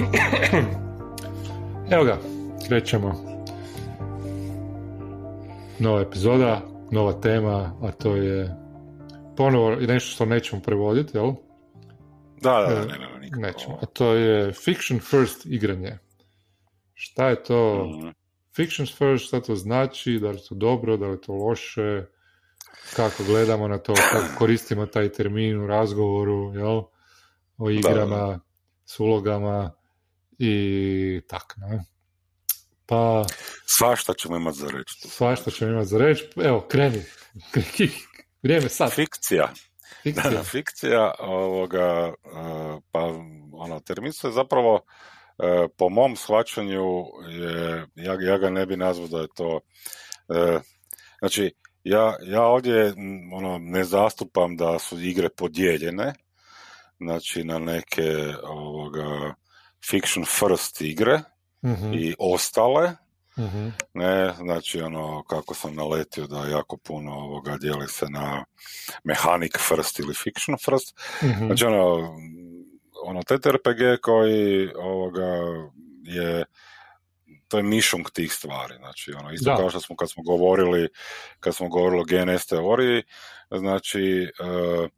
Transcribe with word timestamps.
Evo 1.94 2.04
ga, 2.04 2.18
krećemo. 2.68 3.14
Nova 5.78 6.00
epizoda, 6.00 6.60
nova 6.90 7.12
tema, 7.12 7.78
a 7.82 7.90
to 7.92 8.16
je 8.16 8.56
ponovo 9.36 9.70
nešto 9.76 10.14
što 10.14 10.24
nećemo 10.24 10.62
prevoditi, 10.62 11.16
jel? 11.16 11.32
Da, 12.42 12.50
da, 12.50 12.72
e, 12.72 12.76
ne, 12.76 12.98
ne, 12.98 13.08
ne, 13.20 13.48
nećemo. 13.48 13.78
A 13.82 13.86
to 13.86 14.12
je 14.14 14.52
fiction 14.52 15.00
first 15.00 15.46
igranje. 15.46 15.98
Šta 16.94 17.28
je 17.28 17.42
to? 17.42 17.86
Mm. 17.86 18.08
Fiction 18.56 18.86
first, 18.86 19.26
šta 19.26 19.40
to 19.40 19.54
znači, 19.54 20.18
da 20.18 20.30
li 20.30 20.36
je 20.36 20.48
to 20.48 20.54
dobro, 20.54 20.96
da 20.96 21.06
li 21.06 21.12
je 21.12 21.20
to 21.20 21.32
loše, 21.32 22.04
kako 22.96 23.24
gledamo 23.24 23.68
na 23.68 23.78
to, 23.78 23.94
kako 23.94 24.26
koristimo 24.38 24.86
taj 24.86 25.08
termin 25.08 25.60
u 25.60 25.66
razgovoru, 25.66 26.52
jel? 26.54 26.82
O 27.58 27.70
igrama, 27.70 28.40
s 28.84 29.00
ulogama 29.00 29.79
i 30.40 31.20
tak, 31.28 31.54
ne? 31.56 31.84
Pa... 32.86 33.24
Svašta 33.66 34.14
ćemo 34.14 34.36
imati 34.36 34.58
za 34.58 34.66
reći. 34.66 35.08
Svašta 35.08 35.50
ćemo 35.50 35.70
imati 35.70 35.88
za 35.88 35.98
reći. 35.98 36.28
Evo, 36.36 36.66
kreni. 36.68 37.02
Vrijeme 38.42 38.68
sad. 38.68 38.92
Fikcija. 38.92 39.52
Fikcija. 40.02 40.30
Da, 40.30 40.42
fikcija 40.42 41.14
ovoga, 41.18 42.14
pa 42.92 43.00
ono, 43.52 43.80
termin 43.80 44.12
se 44.12 44.30
zapravo 44.30 44.80
e, 45.38 45.68
po 45.78 45.88
mom 45.88 46.16
shvaćanju 46.16 47.04
je, 47.28 47.86
ja, 47.94 48.16
ja 48.20 48.38
ga 48.38 48.50
ne 48.50 48.66
bi 48.66 48.76
nazvao 48.76 49.08
da 49.08 49.18
je 49.18 49.28
to 49.36 49.60
e, 50.28 50.60
znači 51.18 51.52
ja, 51.84 52.16
ja 52.22 52.42
ovdje 52.42 52.94
ono, 53.32 53.58
ne 53.58 53.84
zastupam 53.84 54.56
da 54.56 54.78
su 54.78 55.00
igre 55.00 55.28
podijeljene 55.28 56.12
znači 57.00 57.44
na 57.44 57.58
neke 57.58 58.34
ovoga, 58.42 59.34
fiction 59.90 60.24
first 60.24 60.80
igre 60.80 61.20
mm 61.62 61.94
i 61.94 62.14
ostale. 62.18 62.90
Mm 63.38 63.72
ne, 63.94 64.32
znači 64.32 64.80
ono 64.80 65.22
kako 65.22 65.54
sam 65.54 65.74
naletio 65.74 66.26
da 66.26 66.46
jako 66.46 66.76
puno 66.76 67.12
ovoga 67.12 67.56
dijeli 67.56 67.88
se 67.88 68.06
na 68.08 68.44
mechanic 69.04 69.52
first 69.68 69.98
ili 69.98 70.14
fiction 70.14 70.56
first. 70.64 70.98
Mm 71.22 71.46
znači 71.46 71.64
ono 71.64 72.16
ono 73.04 73.22
TTRPG 73.22 74.00
koji 74.02 74.68
ovoga 74.74 75.36
je 76.04 76.44
to 77.50 77.56
je 77.56 77.62
mišung 77.62 78.10
tih 78.10 78.32
stvari. 78.32 78.74
Znači, 78.76 79.12
ono, 79.12 79.32
isto 79.32 79.56
kao 79.56 79.70
što 79.70 79.80
smo 79.80 79.96
kad 79.96 80.10
smo 80.10 80.22
govorili, 80.22 80.88
kad 81.40 81.54
smo 81.54 81.68
govorili 81.68 82.00
o 82.00 82.04
GNS 82.04 82.46
teoriji, 82.46 83.02
znači, 83.50 84.30
uh, 84.40 84.88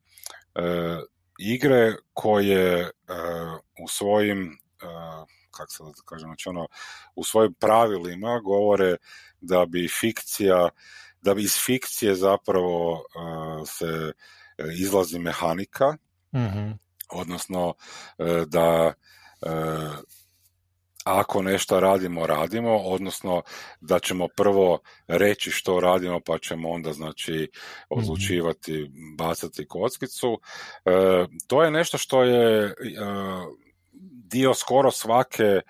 uh, 0.55 0.99
igre 1.39 1.93
koje 2.13 2.83
uh, 2.83 3.61
u 3.85 3.89
svojim 3.89 4.59
kako 5.51 5.73
se 5.73 5.83
da 5.85 6.03
kažem, 6.05 6.29
znači 6.29 6.49
ono, 6.49 6.67
u 7.15 7.25
svojim 7.25 7.55
pravilima 7.55 8.41
govore 8.41 8.97
da 9.41 9.67
bi 9.67 9.89
fikcija, 10.01 10.69
da 11.23 11.35
bi 11.35 11.43
iz 11.43 11.57
fikcije 11.65 12.15
zapravo 12.15 13.05
se 13.67 14.13
izlazi 14.79 15.19
mehanika, 15.19 15.97
mm 16.35 16.73
odnosno 17.15 17.75
da 18.47 18.93
ako 21.05 21.43
nešto 21.43 21.81
radimo, 21.81 22.27
radimo, 22.27 22.77
odnosno 22.77 23.43
da 23.81 23.99
ćemo 23.99 24.29
prvo 24.37 24.79
reći 25.07 25.51
što 25.51 25.81
radimo, 25.81 26.21
pa 26.27 26.39
ćemo 26.39 26.71
onda 26.71 26.93
znači 26.93 27.33
mhm. 27.33 28.01
odlučivati, 28.01 28.91
bacati 29.19 29.67
kockicu. 29.69 30.41
E, 30.85 31.27
to 31.47 31.63
je 31.63 31.71
nešto 31.71 31.99
što 31.99 32.23
je 32.23 32.65
e, 32.67 32.75
dio 34.33 34.55
skoro 34.55 34.91
svake 34.91 35.45
e, 35.45 35.63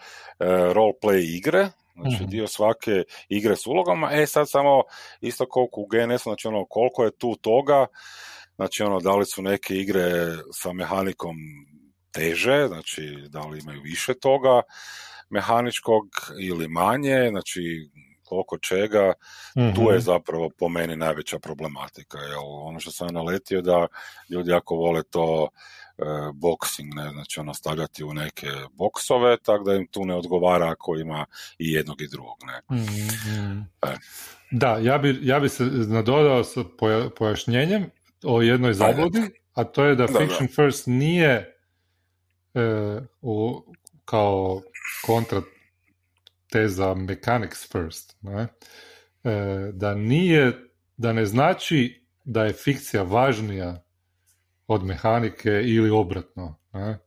roleplay 0.48 1.36
igre, 1.36 1.68
znači 1.94 2.22
mhm. 2.22 2.30
dio 2.30 2.46
svake 2.46 3.04
igre 3.28 3.56
s 3.56 3.66
ulogama. 3.66 4.10
E 4.12 4.26
sad 4.26 4.50
samo 4.50 4.82
isto 5.20 5.46
koliko 5.48 5.80
u 5.80 5.86
GNS, 5.86 6.22
znači 6.22 6.48
ono 6.48 6.64
koliko 6.64 7.04
je 7.04 7.18
tu 7.18 7.36
toga, 7.40 7.86
znači 8.56 8.82
ono 8.82 9.00
da 9.00 9.14
li 9.16 9.26
su 9.26 9.42
neke 9.42 9.74
igre 9.74 10.10
sa 10.52 10.72
mehanikom 10.72 11.36
teže, 12.12 12.66
znači 12.68 13.02
da 13.28 13.40
li 13.40 13.58
imaju 13.58 13.80
više 13.82 14.14
toga, 14.14 14.62
mehaničkog 15.30 16.04
ili 16.40 16.68
manje, 16.68 17.28
znači 17.30 17.90
koliko 18.32 18.58
čega, 18.58 19.12
tu 19.54 19.82
je 19.82 19.96
mhm. 19.96 20.04
zapravo 20.04 20.50
po 20.58 20.68
meni 20.68 20.96
najveća 20.96 21.38
problematika. 21.38 22.18
Jel? 22.18 22.44
Ono 22.44 22.80
što 22.80 22.90
sam 22.90 23.08
naletio 23.14 23.62
da 23.62 23.86
ljudi 24.30 24.50
jako 24.50 24.76
vole 24.76 25.02
to 25.02 25.48
boxing, 26.34 26.94
ne, 26.94 27.10
znači 27.10 27.40
ono 27.40 27.54
stavljati 27.54 28.04
u 28.04 28.14
neke 28.14 28.46
boksove, 28.72 29.36
tako 29.42 29.64
da 29.64 29.74
im 29.74 29.86
tu 29.86 30.04
ne 30.04 30.14
odgovara 30.14 30.70
ako 30.70 30.96
ima 30.96 31.26
i 31.58 31.72
jednog 31.72 32.02
i 32.02 32.08
drugog. 32.08 32.36
Ne. 32.46 32.76
mm 32.76 33.62
E. 33.82 33.96
Da, 34.50 34.78
ja 34.78 34.98
bi, 34.98 35.18
ja 35.22 35.40
bi 35.40 35.48
se 35.48 35.64
nadodao 35.64 36.44
sa 36.44 36.60
pojašnjenjem 37.18 37.90
o 38.24 38.42
jednoj 38.42 38.74
zabludi, 38.74 39.30
a 39.54 39.64
to 39.64 39.84
je 39.84 39.94
da, 39.94 40.06
da 40.06 40.18
Fiction 40.18 40.46
da. 40.46 40.52
First 40.52 40.86
nije 40.86 41.56
e, 42.54 43.00
u, 43.22 43.62
kao 44.04 44.62
kontra 45.06 45.42
teza 46.50 46.94
mechanics 46.94 47.72
first, 47.72 48.16
ne? 48.20 48.48
E, 49.24 49.70
da 49.72 49.94
nije, 49.94 50.52
da 50.96 51.12
ne 51.12 51.26
znači 51.26 52.06
da 52.24 52.44
je 52.44 52.52
fikcija 52.52 53.02
važnija 53.02 53.82
od 54.66 54.84
mehanike 54.84 55.50
ili 55.64 55.90
obratno, 55.90 56.58
ne? 56.72 56.98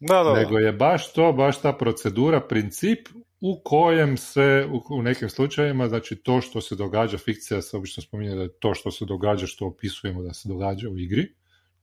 Da, 0.00 0.22
da, 0.22 0.34
nego 0.34 0.58
je 0.58 0.72
baš 0.72 1.12
to, 1.12 1.32
baš 1.32 1.60
ta 1.60 1.72
procedura, 1.72 2.40
princip 2.40 3.08
u 3.40 3.60
kojem 3.64 4.16
se 4.16 4.66
u, 4.90 5.02
nekim 5.02 5.28
slučajevima, 5.28 5.88
znači 5.88 6.16
to 6.16 6.40
što 6.40 6.60
se 6.60 6.76
događa, 6.76 7.18
fikcija 7.18 7.62
se 7.62 7.76
obično 7.76 8.02
spominje 8.02 8.34
da 8.34 8.42
je 8.42 8.58
to 8.58 8.74
što 8.74 8.90
se 8.90 9.04
događa, 9.04 9.46
što 9.46 9.66
opisujemo 9.66 10.22
da 10.22 10.34
se 10.34 10.48
događa 10.48 10.88
u 10.88 10.98
igri, 10.98 11.34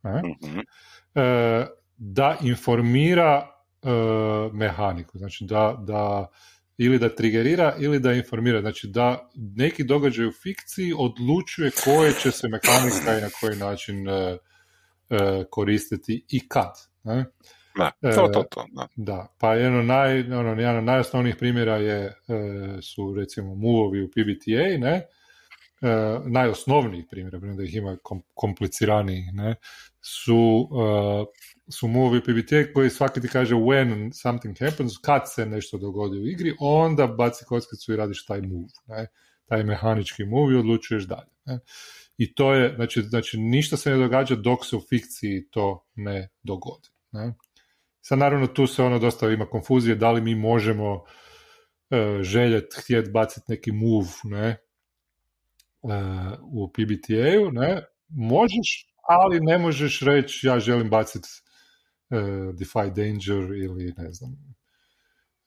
ne? 0.03 0.21
Mhm. 0.43 0.59
E, 1.15 1.65
da 1.97 2.37
informira 2.41 3.55
uh, 3.81 4.53
mehaniku, 4.53 5.17
znači 5.17 5.45
da, 5.45 5.83
da 5.87 6.27
ili 6.77 6.99
da 6.99 7.15
trigerira 7.15 7.75
ili 7.79 7.99
da 7.99 8.13
informira, 8.13 8.61
znači 8.61 8.87
da 8.87 9.29
neki 9.35 9.83
događaj 9.83 10.25
u 10.25 10.31
fikciji 10.31 10.93
odlučuje 10.97 11.71
koje 11.83 12.13
će 12.13 12.31
se 12.31 12.47
mehanika 12.47 13.17
i 13.17 13.21
na 13.21 13.29
koji 13.41 13.57
način 13.57 14.07
uh, 14.07 14.37
koristiti 15.49 16.25
i 16.29 16.47
kad. 16.47 16.73
Ne? 17.03 17.25
Da, 17.77 17.91
to, 18.01 18.27
to, 18.27 18.43
to, 18.43 18.65
da. 18.71 18.87
da. 18.95 19.27
pa 19.39 19.53
jedno, 19.53 19.83
naj, 19.83 20.19
ono, 20.33 20.49
jedan 20.49 20.77
od 20.77 20.83
najosnovnijih 20.83 21.35
primjera 21.35 21.75
je, 21.75 22.13
su 22.81 23.13
recimo 23.17 23.55
move 23.55 24.03
u 24.03 24.07
PBTA, 24.07 24.77
ne, 24.79 25.05
najosnovnijih 26.25 27.05
primjera, 27.11 27.39
da 27.39 27.63
ih 27.63 27.75
ima 27.75 27.97
kompliciranijih, 28.33 29.33
ne, 29.33 29.55
su 30.01 30.69
su 31.71 31.87
movie 31.87 32.21
PBT 32.21 32.73
koji 32.73 32.89
svaki 32.89 33.21
ti 33.21 33.27
kaže 33.27 33.55
when 33.55 34.11
something 34.13 34.59
happens, 34.59 34.93
kad 35.01 35.21
se 35.25 35.45
nešto 35.45 35.77
dogodi 35.77 36.17
u 36.17 36.27
igri, 36.27 36.55
onda 36.59 37.07
baci 37.07 37.45
kockicu 37.45 37.93
i 37.93 37.95
radiš 37.95 38.25
taj 38.25 38.41
move, 38.41 38.67
ne? 38.87 39.07
taj 39.45 39.63
mehanički 39.63 40.25
move 40.25 40.53
i 40.53 40.57
odlučuješ 40.57 41.03
dalje. 41.03 41.31
Ne? 41.45 41.59
I 42.17 42.35
to 42.35 42.53
je, 42.53 42.75
znači, 42.75 43.01
znači 43.01 43.37
ništa 43.39 43.77
se 43.77 43.89
ne 43.89 43.97
događa 43.97 44.35
dok 44.35 44.65
se 44.65 44.75
u 44.75 44.81
fikciji 44.89 45.47
to 45.49 45.85
ne 45.95 46.29
dogodi. 46.43 46.89
Ne? 47.11 47.33
Sad 48.01 48.19
naravno 48.19 48.47
tu 48.47 48.67
se 48.67 48.83
ono 48.83 48.99
dosta 48.99 49.31
ima 49.31 49.45
konfuzije 49.45 49.95
da 49.95 50.11
li 50.11 50.21
mi 50.21 50.35
možemo 50.35 50.93
uh, 50.93 52.21
željet, 52.21 52.73
htjet 52.77 53.11
baciti 53.11 53.45
neki 53.47 53.71
move 53.71 54.07
ne? 54.23 54.57
Uh, 55.81 55.91
u 56.41 56.71
PBTA-u, 56.71 57.51
ne? 57.51 57.83
Možeš, 58.07 58.87
ali 59.09 59.39
ne 59.39 59.57
možeš 59.57 60.01
reći 60.01 60.47
ja 60.47 60.59
želim 60.59 60.89
baciti 60.89 61.27
uh, 62.09 62.17
Defy 62.55 62.87
Danger 62.87 63.57
ili 63.57 63.93
ne 63.97 64.11
znam 64.11 64.31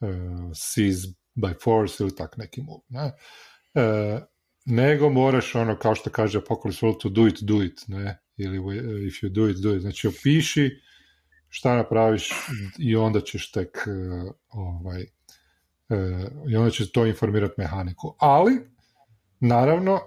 uh, 0.00 0.50
Seize 0.54 1.08
by 1.36 1.54
Force 1.64 2.04
ili 2.04 2.14
tak 2.16 2.36
neki 2.36 2.62
move. 2.62 2.82
Ne? 2.88 3.12
Uh, 4.68 4.74
nego 4.74 5.10
moraš 5.10 5.54
ono 5.54 5.76
kao 5.76 5.94
što 5.94 6.10
kaže 6.10 6.38
Apocalypse 6.38 6.86
World 6.86 7.00
to 7.02 7.08
do 7.08 7.26
it, 7.26 7.42
do 7.42 7.62
it, 7.62 7.84
ne? 7.88 8.18
Ili 8.36 8.56
if 9.06 9.14
you 9.22 9.28
do 9.28 9.48
it, 9.48 9.56
do 9.56 9.74
it. 9.74 9.80
Znači 9.82 10.08
opiši 10.08 10.80
šta 11.48 11.76
napraviš 11.76 12.30
i 12.78 12.96
onda 12.96 13.20
ćeš 13.20 13.52
tek 13.52 13.76
uh, 13.86 14.34
ovaj 14.48 15.02
uh, 15.88 16.50
i 16.50 16.56
onda 16.56 16.70
će 16.70 16.92
to 16.92 17.06
informirati 17.06 17.54
mehaniku. 17.58 18.16
Ali, 18.18 18.52
naravno, 19.40 20.00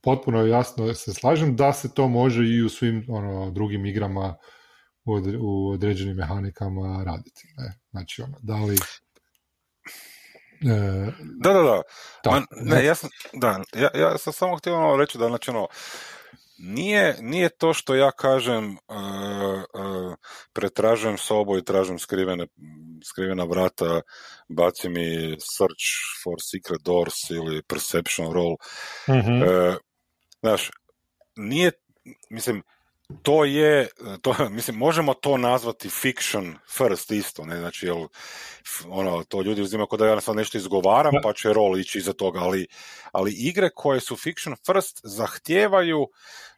potpuno 0.00 0.46
jasno 0.46 0.94
se 0.94 1.14
slažem 1.14 1.56
da 1.56 1.72
se 1.72 1.94
to 1.94 2.08
može 2.08 2.44
i 2.44 2.62
u 2.62 2.68
svim 2.68 3.06
ono, 3.08 3.50
drugim 3.50 3.86
igrama 3.86 4.36
u 5.40 5.68
određenim 5.68 6.16
mehanikama 6.16 7.04
raditi. 7.04 7.46
Ne? 7.56 7.72
Znači, 7.90 8.22
ono, 8.22 8.38
da 8.42 8.56
li... 8.56 8.76
E, 10.64 11.12
da, 11.40 11.52
da, 11.52 11.62
da. 11.62 11.82
Man, 12.30 12.46
ne, 12.50 12.84
ja 12.84 12.94
sam, 12.94 13.10
da, 13.32 13.60
ja, 13.74 13.90
ja 13.94 14.18
sam 14.18 14.32
samo 14.32 14.56
htio 14.56 14.76
ono 14.76 14.96
reći 14.96 15.18
da, 15.18 15.28
znači, 15.28 15.50
ono, 15.50 15.68
nije, 16.58 17.16
nije 17.20 17.48
to 17.48 17.74
što 17.74 17.94
ja 17.94 18.10
kažem 18.10 18.70
uh, 18.70 19.62
uh, 19.74 20.14
pretražujem 20.52 21.18
sobu 21.18 21.58
i 21.58 21.64
tražim 21.64 21.98
skrivene 21.98 22.46
skrivena 23.04 23.44
vrata, 23.44 24.00
baci 24.48 24.88
mi 24.88 25.36
search 25.40 25.84
for 26.24 26.34
secret 26.40 26.80
doors 26.84 27.30
ili 27.30 27.62
perception 27.62 28.32
roll. 28.32 28.56
mm 29.08 29.44
znaš, 30.40 30.70
nije, 31.36 31.72
mislim, 32.30 32.62
to 33.22 33.44
je, 33.44 33.88
to, 34.22 34.34
mislim, 34.50 34.76
možemo 34.76 35.14
to 35.14 35.36
nazvati 35.36 35.88
fiction 35.88 36.54
first 36.68 37.10
isto, 37.10 37.44
ne, 37.44 37.56
znači, 37.58 37.86
jel, 37.86 38.06
ono, 38.88 39.24
to 39.24 39.42
ljudi 39.42 39.62
uzimaju 39.62 39.86
kod 39.86 39.98
da 39.98 40.06
ja 40.06 40.20
sad 40.20 40.36
nešto 40.36 40.58
izgovaram, 40.58 41.12
pa 41.22 41.32
će 41.32 41.52
rol 41.52 41.78
ići 41.78 41.98
iza 41.98 42.12
toga, 42.12 42.40
ali, 42.40 42.66
ali 43.12 43.32
igre 43.32 43.70
koje 43.74 44.00
su 44.00 44.16
fiction 44.16 44.56
first 44.66 45.00
zahtijevaju 45.04 46.06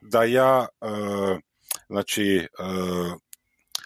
da 0.01 0.25
ja, 0.25 0.67
uh, 0.81 1.39
znači, 1.89 2.49
uh, 2.59 3.13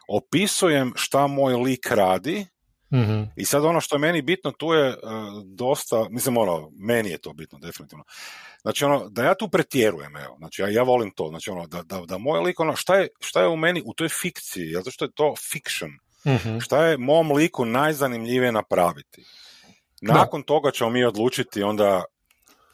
opisujem 0.09 0.93
šta 0.97 1.27
moj 1.27 1.55
lik 1.55 1.87
radi, 1.91 2.47
mm 2.93 3.23
I 3.37 3.45
sad 3.45 3.65
ono 3.65 3.81
što 3.81 3.97
je 3.97 4.01
meni 4.01 4.23
bitno 4.23 4.51
tu 4.51 4.73
je 4.73 4.89
uh, 4.89 4.97
dosta, 5.45 6.07
mislim 6.11 6.37
ono, 6.37 6.71
meni 6.79 7.11
je 7.11 7.19
to 7.19 7.33
bitno 7.33 7.59
definitivno. 7.59 8.05
Znači 8.63 8.85
ono, 8.85 9.09
da 9.09 9.25
ja 9.25 9.35
tu 9.35 9.49
pretjerujem, 9.49 10.17
evo, 10.17 10.37
znači 10.39 10.63
ja, 10.63 10.69
ja 10.69 10.83
volim 10.83 11.11
to, 11.11 11.29
znači 11.29 11.51
ono, 11.51 11.67
da, 11.67 11.83
da, 11.83 12.01
da 12.07 12.19
moj 12.19 12.41
lik, 12.41 12.61
ono, 12.61 12.77
šta 12.77 12.97
je, 12.97 13.09
šta 13.21 13.41
je 13.41 13.49
u 13.49 13.57
meni 13.57 13.83
u 13.87 13.95
toj 13.95 14.09
fikciji, 14.09 14.73
zato 14.73 14.91
što 14.91 15.05
je 15.05 15.13
to 15.15 15.35
fiction, 15.51 15.91
mm 16.27 16.59
šta 16.61 16.85
je 16.85 16.99
mom 16.99 17.33
liku 17.33 17.65
najzanimljivije 17.65 18.53
napraviti. 18.53 19.25
Nakon 20.01 20.43
toga 20.43 20.71
ćemo 20.71 20.91
mi 20.91 21.05
odlučiti 21.05 21.63
onda 21.63 22.05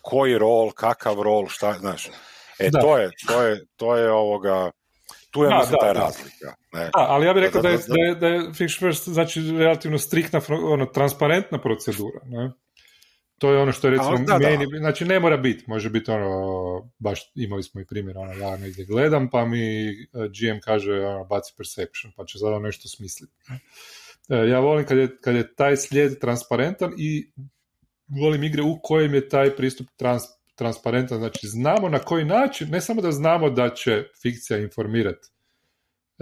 koji 0.03 0.39
rol, 0.39 0.71
kakav 0.71 1.23
rol, 1.23 1.47
šta, 1.49 1.73
znaš. 1.79 2.09
E, 2.59 2.71
to 2.71 2.99
je, 2.99 3.11
to 3.27 3.43
je, 3.43 3.65
to 3.77 3.97
je 3.97 4.11
ovoga, 4.11 4.71
tu 5.31 5.43
je 5.43 5.49
da, 5.49 5.79
ta 5.81 5.93
razlika. 5.93 6.55
Ne? 6.77 6.85
Da, 6.85 6.91
ali 7.09 7.27
ja 7.27 7.35
bih 7.35 7.43
rekao 7.43 7.63
da, 7.63 7.69
je, 7.69 7.79
da, 7.89 8.01
je, 8.03 8.15
da 8.15 8.29
je 8.29 8.53
Fiction 8.55 8.89
First 8.89 9.09
znači 9.09 9.51
relativno 9.59 9.99
striktna, 9.99 10.41
ono, 10.49 10.87
transparentna 10.87 11.61
procedura. 11.61 12.21
Ne? 12.25 12.53
To 13.39 13.53
je 13.53 13.59
ono 13.59 13.73
što 13.73 13.87
je 13.87 13.91
recimo 13.91 14.19
da, 14.27 14.39
meni, 14.39 14.67
znači 14.79 15.05
ne 15.05 15.21
mora 15.21 15.37
biti, 15.37 15.65
može 15.67 15.91
biti 15.91 16.11
ono, 16.11 16.91
baš 16.99 17.33
imali 17.35 17.63
smo 17.63 17.81
i 17.81 17.87
primjer, 17.87 18.19
ono, 18.19 18.33
ja 18.33 18.57
negdje 18.57 18.85
gledam 18.85 19.31
pa 19.31 19.45
mi 19.45 19.89
eh, 19.89 19.95
GM 20.13 20.59
kaže 20.65 20.93
ono, 20.93 21.25
baci 21.25 21.55
perception, 21.57 22.13
pa 22.17 22.25
će 22.25 22.39
sada 22.39 22.59
nešto 22.59 22.89
smisliti. 22.89 23.33
Eh, 24.29 24.49
ja 24.49 24.61
volim 24.61 24.87
kad 24.87 24.99
je, 24.99 25.17
kad 25.21 25.35
je 25.35 25.55
taj 25.55 25.77
slijed 25.77 26.19
transparentan 26.21 26.93
i 26.99 27.33
volim 28.07 28.45
igre 28.45 28.63
u 28.63 28.81
kojem 28.83 29.15
je 29.15 29.29
taj 29.29 29.57
pristup 29.57 29.87
trans, 29.97 30.23
transparentan, 30.55 31.19
znači 31.19 31.47
znamo 31.47 31.89
na 31.89 31.99
koji 31.99 32.25
način, 32.25 32.69
ne 32.71 32.81
samo 32.81 33.03
da 33.03 33.13
znamo 33.13 33.51
da 33.51 33.75
će 33.75 34.05
fikcija 34.23 34.59
informirati 34.59 35.29
e, 35.29 35.36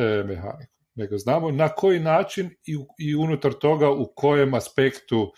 mehaniku, 0.03 0.73
nego 0.95 1.19
znamo 1.19 1.51
na 1.51 1.69
koji 1.69 2.01
način 2.01 2.51
i, 2.67 2.79
i 2.99 3.15
unutar 3.15 3.53
toga 3.53 3.91
u 3.91 4.13
kojem 4.17 4.55
aspektu 4.55 5.33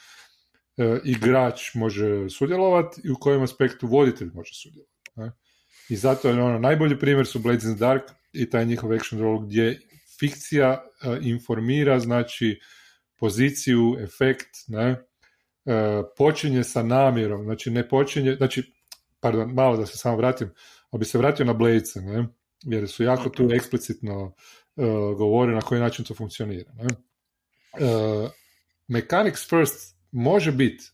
e, 0.76 0.98
igrač 1.04 1.74
može 1.74 2.30
sudjelovati 2.30 3.00
i 3.04 3.10
u 3.10 3.16
kojem 3.20 3.42
aspektu 3.42 3.86
voditelj 3.86 4.30
može 4.34 4.54
sudjelovati. 4.54 4.96
I 5.88 5.96
zato 5.96 6.28
je 6.28 6.42
ono, 6.42 6.58
najbolji 6.58 6.98
primjer 6.98 7.26
su 7.26 7.38
Blades 7.38 7.64
in 7.64 7.76
the 7.76 7.80
Dark 7.80 8.02
i 8.32 8.50
taj 8.50 8.64
njihov 8.64 8.92
action 8.92 9.20
role 9.20 9.46
gdje 9.46 9.80
fikcija 10.20 10.72
e, 10.72 11.18
informira, 11.20 12.00
znači 12.00 12.60
poziciju, 13.18 13.96
efekt, 14.00 14.48
ne, 14.68 14.88
e, 14.90 16.02
počinje 16.16 16.64
sa 16.64 16.82
namjerom, 16.82 17.44
znači 17.44 17.70
ne 17.70 17.88
počinje, 17.88 18.34
znači 18.34 18.72
pardon, 19.20 19.50
malo 19.54 19.76
da 19.76 19.86
se 19.86 19.98
samo 19.98 20.16
vratim, 20.16 20.50
ali 20.90 20.98
bi 20.98 21.04
se 21.04 21.18
vratio 21.18 21.46
na 21.46 21.52
Blade, 21.52 21.82
ne? 21.94 22.28
Jer 22.62 22.88
su 22.88 23.04
jako 23.04 23.28
tu 23.28 23.48
eksplicitno 23.52 24.24
uh, 24.24 24.84
govore 25.16 25.54
na 25.54 25.60
koji 25.60 25.80
način 25.80 26.04
to 26.04 26.14
funkcionira. 26.14 26.72
Ne? 26.74 26.86
Uh, 27.86 28.30
mechanics 28.88 29.48
first 29.48 29.96
može 30.12 30.52
biti. 30.52 30.84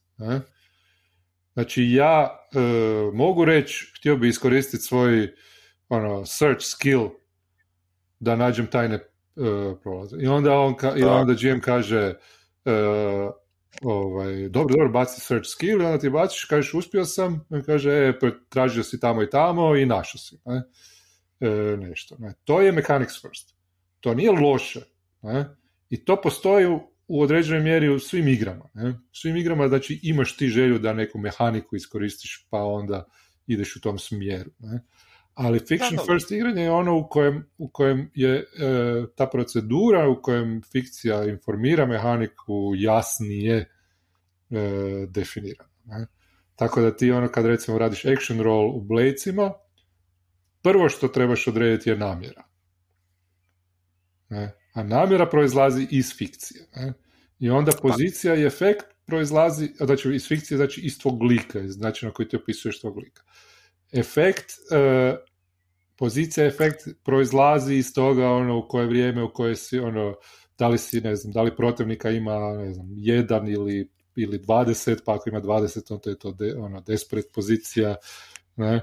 Znači 1.55 1.83
ja 1.91 2.47
uh, 2.55 3.15
mogu 3.15 3.45
reći, 3.45 3.93
htio 3.99 4.17
bi 4.17 4.29
iskoristiti 4.29 4.83
svoj 4.83 5.35
ono, 5.89 6.27
search 6.27 6.65
skill 6.65 7.09
da 8.21 8.37
nađem 8.37 8.67
tajne 8.67 8.95
uh, 8.95 9.79
prolaze. 9.83 10.17
I 10.21 10.27
onda, 10.27 10.59
on 10.59 10.77
ka, 10.77 10.95
i 10.97 11.03
onda 11.03 11.33
GM 11.33 11.61
kaže 11.61 12.15
uh, 12.65 13.33
ovaj, 13.83 14.49
dobro, 14.49 14.75
dobro, 14.77 14.89
baci 14.89 15.21
search 15.21 15.49
skill 15.49 15.83
i 15.83 15.85
onda 15.85 15.99
ti 15.99 16.11
baciš, 16.11 16.45
kažeš 16.45 16.75
uspio 16.75 17.05
sam, 17.05 17.47
i 17.51 17.63
kaže, 17.67 17.91
e, 17.91 18.19
tražio 18.49 18.83
si 18.83 19.01
tamo 19.01 19.23
i 19.23 19.31
tamo 19.31 19.77
i 19.77 19.87
našao 19.87 20.19
si. 20.19 20.39
Ne? 20.45 20.63
E, 21.43 21.77
nešto. 21.77 22.17
Ne? 22.19 22.35
To 22.45 22.61
je 22.61 22.73
mechanics 22.73 23.21
first. 23.23 23.55
To 24.01 24.15
nije 24.15 24.33
loše. 24.33 24.81
Ne? 25.23 25.57
I 25.91 26.05
to 26.05 26.21
postoji 26.21 26.67
u, 26.67 26.81
određenoj 27.23 27.63
mjeri 27.63 27.89
u 27.89 27.99
svim 27.99 28.29
igrama. 28.29 28.69
Ne? 28.75 28.89
U 28.91 29.15
svim 29.15 29.37
igrama, 29.37 29.69
znači, 29.69 30.01
imaš 30.03 30.37
ti 30.37 30.49
želju 30.49 30.79
da 30.79 30.93
neku 30.93 31.19
mehaniku 31.19 31.77
iskoristiš, 31.77 32.47
pa 32.51 32.59
onda 32.59 33.05
ideš 33.47 33.77
u 33.77 33.81
tom 33.81 33.99
smjeru. 33.99 34.51
Ne? 34.59 34.81
Ali 35.35 35.59
fiction 35.59 35.99
first 36.07 36.31
igranje 36.31 36.63
je 36.63 36.71
ono 36.71 36.99
u 36.99 37.09
kojem, 37.09 37.47
u 37.59 37.69
kojem 37.69 38.11
je 38.15 38.35
e, 38.37 38.45
ta 39.17 39.27
procedura 39.27 40.09
u 40.09 40.23
kojem 40.23 40.63
fikcija 40.73 41.25
informira 41.25 41.87
mehaniku 41.87 42.73
jasnije 42.77 43.57
e, 43.57 43.67
definirana. 45.09 45.71
Ne? 45.85 46.07
Tako 46.57 46.81
da 46.81 46.97
ti 46.97 47.11
ono 47.11 47.29
kad 47.29 47.47
recimo 47.47 47.79
radiš 47.79 48.05
action 48.05 48.41
roll 48.41 48.77
u 48.77 48.81
Bladesima, 48.81 49.53
prvo 50.63 50.89
što 50.89 51.09
trebaš 51.09 51.49
odrediti 51.49 51.91
je 51.91 51.97
namjera. 51.97 52.43
Ne? 54.29 54.53
A 54.73 54.83
namjera 54.83 55.27
proizlazi 55.27 55.87
iz 55.91 56.15
fikcije. 56.17 56.67
Ne? 56.77 56.93
I 57.39 57.51
onda 57.51 57.73
pozicija 57.83 58.35
i 58.35 58.45
efekt 58.45 58.87
proizlazi, 59.07 59.71
znači 59.77 60.15
iz 60.15 60.29
fikcije 60.29 60.57
znači 60.57 60.81
iz 60.81 60.99
tvog 60.99 61.23
lika, 61.23 61.69
znači 61.69 62.07
na 62.07 62.13
koji 62.13 62.29
ti 62.29 62.37
opisuješ 62.37 62.81
tvog 62.81 62.99
lika 62.99 63.23
efekt, 63.93 64.47
uh, 64.71 65.19
pozicija 65.97 66.47
efekt 66.47 66.89
proizlazi 67.05 67.75
iz 67.75 67.95
toga 67.95 68.29
ono 68.29 68.59
u 68.59 68.69
koje 68.69 68.87
vrijeme 68.87 69.23
u 69.23 69.33
koje 69.33 69.57
si 69.57 69.79
ono 69.79 70.15
da 70.59 70.69
li 70.69 70.79
si 70.79 71.01
ne 71.01 71.17
znam 71.17 71.33
da 71.33 71.43
li 71.43 71.57
protivnika 71.57 72.11
ima 72.11 72.39
ne 72.39 72.73
znam 72.75 72.87
jedan 72.97 73.49
ili 73.49 73.91
ili 74.17 74.39
20 74.39 74.99
pa 75.05 75.15
ako 75.15 75.29
ima 75.29 75.41
20 75.41 75.95
onda 75.95 76.11
je 76.11 76.19
to 76.19 76.33
de, 76.33 76.55
ono 76.59 76.81
desperate 76.81 77.29
pozicija 77.35 77.97
ne 78.57 78.83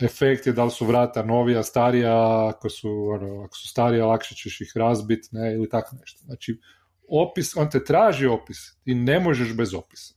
efekt 0.00 0.46
je 0.46 0.52
da 0.52 0.64
li 0.64 0.70
su 0.70 0.86
vrata 0.86 1.22
novija, 1.22 1.62
starija, 1.62 2.48
ako 2.48 2.70
su, 2.70 2.90
ono, 2.90 3.44
ako 3.44 3.56
su 3.56 3.68
starija, 3.68 4.06
lakše 4.06 4.34
ćeš 4.34 4.60
ih 4.60 4.72
razbit, 4.74 5.28
ne, 5.32 5.54
ili 5.54 5.68
tako 5.68 5.96
nešto. 6.00 6.24
Znači, 6.24 6.60
opis, 7.08 7.56
on 7.56 7.70
te 7.70 7.84
traži 7.84 8.26
opis, 8.26 8.78
ti 8.84 8.94
ne 8.94 9.20
možeš 9.20 9.56
bez 9.56 9.74
opisa 9.74 10.16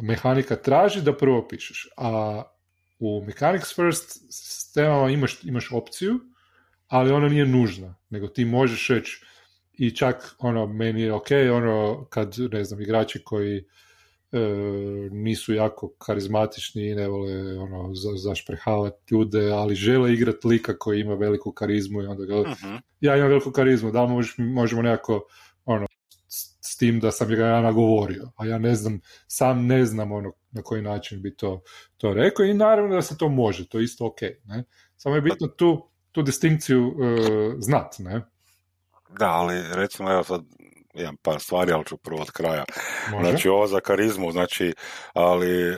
mehanika 0.00 0.56
traži 0.56 1.02
da 1.02 1.16
prvo 1.16 1.48
pišeš, 1.48 1.88
a 1.96 2.42
u 2.98 3.24
Mechanics 3.26 3.74
First 3.74 4.20
sistemama 4.30 5.10
imaš, 5.10 5.44
imaš 5.44 5.72
opciju, 5.72 6.20
ali 6.88 7.12
ona 7.12 7.28
nije 7.28 7.46
nužna, 7.46 7.94
nego 8.10 8.28
ti 8.28 8.44
možeš 8.44 8.88
reći 8.88 9.24
i 9.72 9.90
čak 9.90 10.34
ono, 10.38 10.66
meni 10.66 11.02
je 11.02 11.12
ok, 11.12 11.28
ono, 11.52 12.06
kad, 12.10 12.34
ne 12.52 12.64
znam, 12.64 12.80
igrači 12.80 13.22
koji 13.24 13.64
nisu 15.10 15.54
jako 15.54 15.88
karizmatični 15.98 16.90
i 16.90 16.94
ne 16.94 17.08
vole 17.08 17.58
ono, 17.58 17.94
za, 17.94 18.10
zašprehavati 18.16 19.14
ljude, 19.14 19.50
ali 19.50 19.74
žele 19.74 20.12
igrati 20.12 20.46
lika 20.46 20.78
koji 20.78 21.00
ima 21.00 21.14
veliku 21.14 21.52
karizmu 21.52 22.02
i 22.02 22.06
onda 22.06 22.24
ga, 22.24 22.34
uh-huh. 22.34 22.80
ja 23.00 23.16
imam 23.16 23.28
veliku 23.28 23.50
karizmu, 23.50 23.90
da 23.90 24.04
li 24.04 24.24
možemo 24.38 24.82
nekako 24.82 25.20
ono, 25.64 25.86
s 26.64 26.76
tim 26.76 27.00
da 27.00 27.10
sam 27.10 27.28
ga 27.28 27.46
ja 27.46 27.60
nagovorio, 27.60 28.30
a 28.36 28.46
ja 28.46 28.58
ne 28.58 28.74
znam, 28.74 29.00
sam 29.26 29.66
ne 29.66 29.84
znam 29.84 30.12
ono 30.12 30.32
na 30.50 30.62
koji 30.62 30.82
način 30.82 31.22
bi 31.22 31.36
to, 31.36 31.62
to 31.96 32.14
rekao 32.14 32.44
i 32.44 32.54
naravno 32.54 32.94
da 32.94 33.02
se 33.02 33.18
to 33.18 33.28
može, 33.28 33.68
to 33.68 33.78
je 33.78 33.84
isto 33.84 34.06
ok, 34.06 34.20
ne? 34.44 34.64
Samo 34.96 35.14
je 35.14 35.20
bitno 35.20 35.46
tu, 35.46 35.88
tu 36.12 36.22
distinkciju 36.22 36.88
uh, 36.88 36.94
znat, 37.58 37.98
ne? 37.98 38.22
Da, 39.18 39.28
ali 39.28 39.54
recimo 39.72 40.12
evo 40.12 40.24
sad 40.24 40.42
jedan 40.94 41.16
par 41.16 41.40
stvari, 41.40 41.72
ali 41.72 41.84
ću 41.84 41.96
prvo 41.96 42.20
od 42.20 42.30
kraja. 42.30 42.64
Može? 43.10 43.30
Znači 43.30 43.48
ovo 43.48 43.66
za 43.66 43.80
karizmu, 43.80 44.32
znači, 44.32 44.74
ali 45.12 45.68
e, 45.68 45.76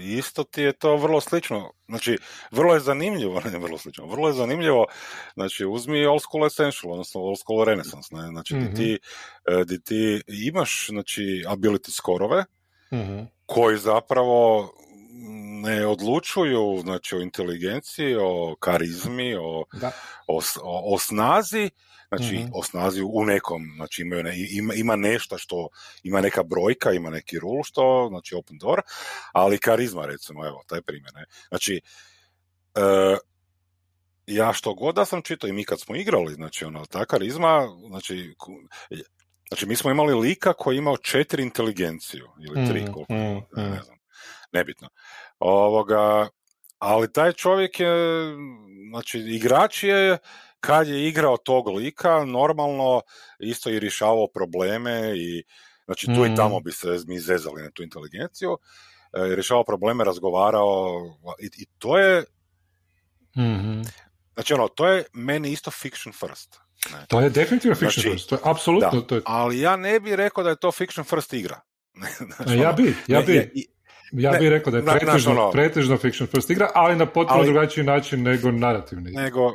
isto 0.00 0.44
ti 0.44 0.62
je 0.62 0.72
to 0.72 0.96
vrlo 0.96 1.20
slično. 1.20 1.72
Znači, 1.88 2.18
vrlo 2.50 2.74
je 2.74 2.80
zanimljivo, 2.80 3.40
ne 3.52 3.58
vrlo 3.58 3.78
slično, 3.78 4.06
vrlo 4.06 4.28
je 4.28 4.34
zanimljivo, 4.34 4.86
znači 5.34 5.64
uzmi 5.64 6.06
Old 6.06 6.22
School 6.22 6.46
Essential, 6.46 6.92
odnosno 6.92 7.20
Old 7.20 7.38
School 7.38 7.64
Renaissance, 7.64 8.14
ne? 8.14 8.26
znači 8.28 8.54
mm 8.54 8.74
ti, 8.76 8.98
e, 9.48 9.64
di 9.64 9.82
ti 9.82 10.22
imaš 10.28 10.86
znači, 10.88 11.44
ability 11.48 11.90
skorove, 11.90 12.44
mm 12.92 13.36
koji 13.46 13.78
zapravo 13.78 14.70
ne 15.62 15.86
odlučuju 15.86 16.80
znači, 16.82 17.16
o 17.16 17.20
inteligenciji, 17.20 18.16
o 18.20 18.56
karizmi, 18.60 19.34
o, 19.34 19.64
o, 20.26 20.40
o 20.94 20.98
snazi, 20.98 21.70
znači 22.08 22.34
mm-hmm. 22.36 22.50
o 22.54 22.62
snazi 22.62 23.02
u 23.02 23.24
nekom, 23.24 23.62
znači 23.76 24.02
imaju 24.02 24.22
ne, 24.22 24.34
ima, 24.50 24.74
ima 24.74 24.96
nešto 24.96 25.38
što, 25.38 25.68
ima 26.02 26.20
neka 26.20 26.42
brojka, 26.42 26.92
ima 26.92 27.10
neki 27.10 27.38
rule 27.38 27.62
što, 27.64 28.06
znači 28.08 28.34
open 28.34 28.58
door, 28.58 28.80
ali 29.32 29.58
karizma 29.58 30.06
recimo, 30.06 30.46
evo, 30.46 30.62
taj 30.66 30.82
primjer, 30.82 31.14
ne. 31.14 31.24
Znači, 31.48 31.80
uh, 32.74 33.18
ja 34.26 34.52
što 34.52 34.74
god 34.74 34.94
da 34.94 35.04
sam 35.04 35.22
čitao 35.22 35.48
i 35.48 35.52
mi 35.52 35.64
kad 35.64 35.80
smo 35.80 35.96
igrali, 35.96 36.34
znači 36.34 36.64
ono, 36.64 36.86
ta 36.86 37.04
karizma, 37.04 37.68
znači, 37.88 38.34
znači 39.48 39.66
mi 39.66 39.76
smo 39.76 39.90
imali 39.90 40.14
lika 40.14 40.52
koji 40.52 40.74
je 40.74 40.78
imao 40.78 40.96
četiri 40.96 41.42
inteligenciju, 41.42 42.28
ili 42.40 42.68
tri, 42.68 42.82
mm, 42.82 42.92
koliko, 42.92 43.12
mm, 43.12 43.62
ne 43.62 43.68
mm. 43.68 43.82
znam, 43.84 43.98
nebitno. 44.52 44.88
Ovoga, 45.38 46.28
ali 46.78 47.12
taj 47.12 47.32
čovjek 47.32 47.80
je, 47.80 47.88
znači 48.90 49.18
igrač 49.18 49.82
je, 49.82 50.18
kad 50.60 50.88
je 50.88 51.08
igrao 51.08 51.36
tog 51.36 51.68
lika, 51.68 52.24
normalno 52.24 53.00
isto 53.38 53.70
i 53.70 53.80
rješavao 53.80 54.28
probleme 54.34 55.12
i 55.16 55.44
znači 55.84 56.06
tu 56.06 56.26
i 56.26 56.34
tamo 56.36 56.60
bi 56.60 56.72
se 56.72 56.98
mi 57.06 57.20
zezali 57.20 57.62
na 57.62 57.70
tu 57.70 57.82
inteligenciju, 57.82 58.58
e, 59.12 59.34
rješavao 59.34 59.64
probleme, 59.64 60.04
razgovarao 60.04 60.86
i, 61.40 61.46
i 61.46 61.66
to 61.78 61.98
je 61.98 62.24
mm 63.36 63.82
Znači, 64.36 64.54
ono, 64.54 64.68
to 64.68 64.88
je 64.88 65.04
meni 65.12 65.52
isto 65.52 65.70
fiction 65.70 66.12
first. 66.12 66.60
Ne. 66.92 67.06
To 67.08 67.20
je 67.20 67.30
definitivno 67.30 67.74
fiction 67.74 68.02
znači, 68.02 68.10
first, 68.10 68.28
to 68.28 68.34
je 68.34 68.40
apsolutno. 68.44 69.00
To 69.00 69.14
je... 69.14 69.20
Ali 69.24 69.60
ja 69.60 69.76
ne 69.76 70.00
bih 70.00 70.14
rekao 70.14 70.44
da 70.44 70.50
je 70.50 70.56
to 70.56 70.72
fiction 70.72 71.04
first 71.04 71.32
igra. 71.32 71.60
znači, 72.36 72.58
ja 72.64 72.72
bi, 72.72 72.94
ja 73.06 73.20
bi. 73.20 73.66
Ja 74.12 74.32
bih 74.38 74.48
rekao 74.48 74.70
da 74.70 74.78
je 74.78 74.84
pretežno, 74.84 75.32
ono, 75.32 75.50
pretežno 75.50 75.96
fiction 75.96 76.26
first 76.26 76.50
igra, 76.50 76.70
ali 76.74 76.96
na 76.96 77.06
potpuno 77.06 77.38
ali, 77.40 77.46
drugačiji 77.46 77.84
način 77.84 78.22
nego 78.22 78.50
narativni. 78.50 79.10
Nego, 79.10 79.52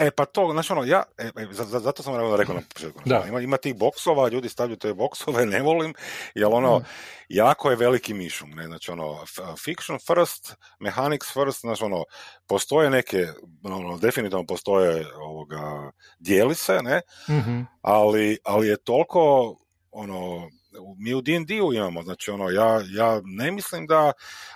E, 0.00 0.10
pa 0.10 0.24
to, 0.24 0.48
znači 0.52 0.72
ono, 0.72 0.84
ja, 0.84 1.02
e, 1.18 1.26
e 1.26 1.46
zato 1.80 2.02
sam 2.02 2.36
rekao 2.36 2.54
na 2.54 2.60
početku. 2.74 3.00
Da. 3.04 3.24
Ima, 3.28 3.40
ima 3.40 3.56
tih 3.56 3.76
boksova, 3.76 4.28
ljudi 4.28 4.48
stavljaju 4.48 4.76
te 4.76 4.94
boksove, 4.94 5.46
ne 5.54 5.62
volim, 5.62 5.94
jer 6.34 6.46
ono, 6.50 6.78
mm. 6.78 6.84
jako 7.28 7.70
je 7.70 7.76
veliki 7.76 8.14
mišum, 8.14 8.50
ne, 8.50 8.66
znači 8.66 8.90
ono, 8.90 9.18
fiction 9.64 9.98
first, 10.06 10.56
mechanics 10.78 11.32
first, 11.32 11.60
znači 11.60 11.84
ono, 11.84 12.04
postoje 12.46 12.90
neke, 12.90 13.26
ono, 13.62 13.98
definitivno 13.98 14.46
postoje 14.46 15.06
ovoga, 15.16 15.90
dijeli 16.18 16.54
se, 16.54 16.78
ne, 16.82 17.00
mm 17.28 17.66
ali, 17.82 18.38
ali 18.44 18.68
je 18.68 18.76
toliko, 18.76 19.54
ono, 19.90 20.50
mi 20.98 21.14
u 21.14 21.20
D&D-u 21.20 21.72
imamo, 21.72 22.02
znači 22.02 22.30
ono, 22.30 22.50
ja, 22.50 22.82
ja 22.90 23.20
ne 23.24 23.50
mislim 23.52 23.86
da, 23.86 24.12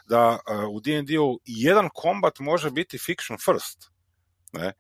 da 0.08 0.28
uh, 0.28 0.74
u 0.76 0.80
D&D-u 0.80 1.40
jedan 1.44 1.88
kombat 1.94 2.38
može 2.38 2.70
biti 2.70 2.98
fiction 2.98 3.38
first, 3.38 3.90
ne, 4.52 4.72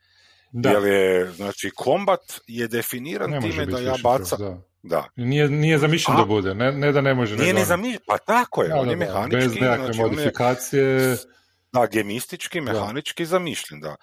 da. 0.56 0.70
Jer 0.70 0.84
je, 0.84 1.32
znači, 1.32 1.70
kombat 1.74 2.20
je 2.46 2.68
definiran 2.68 3.30
ne 3.30 3.40
time 3.40 3.66
da 3.66 3.78
ja 3.78 3.94
bacam... 4.02 4.38
Da. 4.38 4.60
da. 4.82 5.08
Nije, 5.16 5.48
nije 5.48 5.78
zamišljen 5.78 6.16
da 6.16 6.24
bude, 6.24 6.54
ne, 6.54 6.72
ne 6.72 6.92
da 6.92 7.00
ne 7.00 7.14
može. 7.14 7.36
Nije 7.36 7.54
ne 7.54 7.64
zamišljen, 7.64 8.00
pa 8.06 8.18
tako 8.18 8.62
je, 8.62 8.68
da, 8.68 8.76
on 8.76 8.90
je 8.90 8.96
mehanički. 8.96 9.36
Bez 9.36 9.54
nekakve 9.54 9.84
znači, 9.84 10.00
modifikacije. 10.00 11.16
da, 11.72 11.86
gemistički, 11.86 12.60
mehanički 12.60 13.26
zamišljen, 13.26 13.80
da 13.80 13.96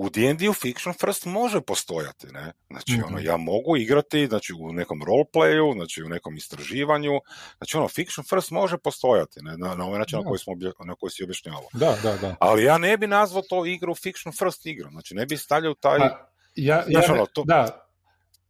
u 0.00 0.10
D&D 0.10 0.48
u 0.48 0.52
Fiction 0.52 0.94
First 0.94 1.26
može 1.26 1.60
postojati, 1.60 2.26
ne? 2.26 2.52
Znači, 2.70 2.92
mm-hmm. 2.92 3.04
ono, 3.06 3.18
ja 3.18 3.36
mogu 3.36 3.76
igrati, 3.76 4.26
znači, 4.26 4.52
u 4.60 4.72
nekom 4.72 5.02
roleplayu, 5.02 5.74
znači, 5.74 6.02
u 6.02 6.08
nekom 6.08 6.36
istraživanju, 6.36 7.20
znači, 7.58 7.76
ono, 7.76 7.88
Fiction 7.88 8.24
First 8.24 8.50
može 8.50 8.78
postojati, 8.78 9.40
ne? 9.42 9.56
Na, 9.56 9.74
na 9.74 9.84
ovaj 9.84 9.98
način 9.98 10.18
na 10.18 10.24
koji, 10.24 10.38
smo, 10.38 10.54
na 10.86 10.94
koji 10.94 11.10
si 11.10 11.24
objašnjavao. 11.24 11.68
Da, 11.72 11.96
da, 12.02 12.16
da. 12.16 12.36
Ali 12.40 12.64
ja 12.64 12.78
ne 12.78 12.96
bi 12.96 13.06
nazvao 13.06 13.42
to 13.48 13.66
igru 13.66 13.94
Fiction 13.94 14.32
First 14.32 14.66
igru, 14.66 14.90
znači, 14.90 15.14
ne 15.14 15.26
bi 15.26 15.36
stavljao 15.36 15.74
taj... 15.74 15.98
Pa, 15.98 16.30
ja, 16.54 16.84
znači, 16.90 17.10
ja, 17.10 17.14
ono, 17.14 17.26
to, 17.26 17.44
da. 17.46 17.88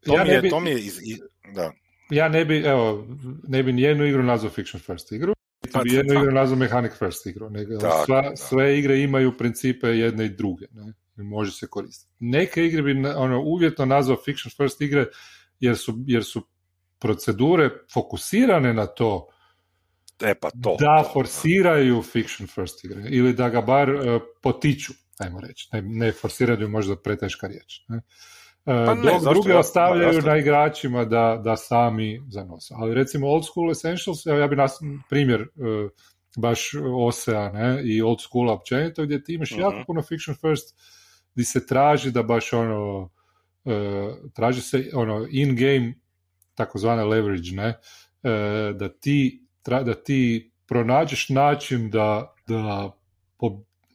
To 0.07 0.14
ja 0.14 0.25
mi 0.25 0.31
je, 0.31 0.40
bi, 0.40 0.50
to 0.50 0.61
mi 0.61 0.71
je 0.71 0.78
iz, 0.78 0.99
iz, 1.02 1.19
da. 1.55 1.73
Ja 2.11 2.28
ne 2.28 2.45
bi, 2.45 2.59
evo, 2.59 3.07
ne 3.49 3.62
bi 3.62 3.73
nijednu 3.73 4.07
igru 4.07 4.23
nazvao 4.23 4.50
Fiction 4.50 4.81
First 4.81 5.12
igru, 5.12 5.33
pa, 5.73 5.83
bi 5.83 5.95
jednu 5.95 6.14
igru 6.14 6.33
nazvao 6.33 6.59
Mechanic 6.59 6.93
First 6.99 7.26
igru, 7.26 7.50
nego 7.50 7.78
tak, 7.78 8.07
sva, 8.07 8.37
sve 8.37 8.78
igre 8.78 9.00
imaju 9.00 9.37
principe 9.37 9.87
jedne 9.87 10.25
i 10.25 10.28
druge, 10.28 10.67
ne? 10.71 10.93
Može 11.23 11.53
se 11.53 11.67
koristiti. 11.67 12.15
Neke 12.21 12.65
igre 12.65 12.83
bi 12.83 13.09
ono, 13.17 13.43
uvjetno 13.43 13.85
nazvao 13.85 14.19
fiction 14.25 14.53
first 14.57 14.81
igre 14.81 15.07
jer 15.61 15.77
su, 15.77 15.95
jer 16.07 16.25
su 16.25 16.43
procedure 16.99 17.71
fokusirane 17.93 18.75
na 18.75 18.87
to 18.87 19.29
e 20.23 20.35
pa 20.35 20.51
to, 20.51 20.77
da 20.81 21.05
forsiraju 21.13 22.03
fiction 22.03 22.49
first 22.49 22.85
igre 22.85 23.05
ili 23.09 23.33
da 23.33 23.49
ga 23.49 23.61
bar 23.61 23.91
uh, 23.91 24.23
potiču, 24.43 24.93
ajmo 25.19 25.41
reći. 25.41 25.69
Ne, 25.73 25.83
ne 25.83 26.13
forsiraju 26.13 26.69
možda 26.69 26.97
preteška 26.97 27.47
riječ. 27.47 27.81
Ne? 27.89 27.97
Uh, 27.97 28.03
pa 28.65 28.95
ne, 28.95 29.13
dok 29.13 29.33
druge 29.33 29.51
ja, 29.51 29.59
ostavljaju 29.59 30.23
na 30.23 30.37
igračima 30.37 31.05
da, 31.05 31.41
da 31.45 31.57
sami 31.57 32.23
zanose. 32.29 32.75
Ali 32.77 32.95
recimo 32.95 33.29
Old 33.29 33.45
School 33.45 33.71
Essentials, 33.71 34.27
ja 34.27 34.47
bi 34.47 34.57
nas 34.57 34.79
primjer 35.11 35.41
uh, 35.41 35.91
baš 36.37 36.71
Osea 37.07 37.53
ne, 37.53 37.83
i 37.85 38.03
Old 38.03 38.21
School 38.21 38.51
općenito 38.51 39.05
gdje 39.05 39.25
ti 39.25 39.35
imaš 39.35 39.51
uh-huh. 39.51 39.61
jako 39.61 39.85
puno 39.87 40.03
fiction 40.03 40.37
first 40.37 40.75
gdje 41.38 41.45
se 41.45 41.66
traži 41.66 42.11
da 42.11 42.23
baš 42.23 42.52
ono, 42.52 43.11
uh, 43.64 43.73
traži 44.35 44.62
se 44.62 44.90
ono 44.95 45.26
in-game 45.30 45.95
takozvane 46.54 47.04
leverage, 47.04 47.50
ne, 47.52 47.68
uh, 47.68 48.76
da 48.76 48.88
ti, 48.88 49.47
tra, 49.62 49.83
da 49.83 49.95
ti 49.95 50.52
pronađeš 50.66 51.28
način 51.28 51.90
da, 51.90 52.35
da, 52.47 52.90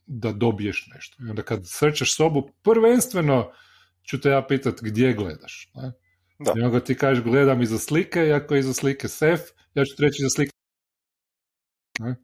da 0.05 0.31
dobiješ 0.31 0.87
nešto. 0.95 1.23
I 1.23 1.29
onda 1.29 1.41
kad 1.41 1.61
srčaš 1.65 2.15
sobu, 2.15 2.49
prvenstveno 2.61 3.51
ću 4.03 4.21
te 4.21 4.29
ja 4.29 4.45
pitat 4.47 4.75
gdje 4.81 5.13
gledaš. 5.13 5.71
Ne? 5.75 5.91
Da. 6.39 6.53
I 6.57 6.61
onda 6.61 6.79
ti 6.79 6.95
kažeš 6.95 7.23
gledam 7.23 7.61
iza 7.61 7.77
slike, 7.77 8.27
i 8.27 8.33
ako 8.33 8.53
je 8.53 8.59
iza 8.59 8.73
slike 8.73 9.07
sef, 9.07 9.41
ja 9.73 9.85
ću 9.85 9.95
ti 9.95 10.03
reći 10.03 10.21
iza 10.21 10.29
slike. 10.29 10.51
Ne? 11.99 12.15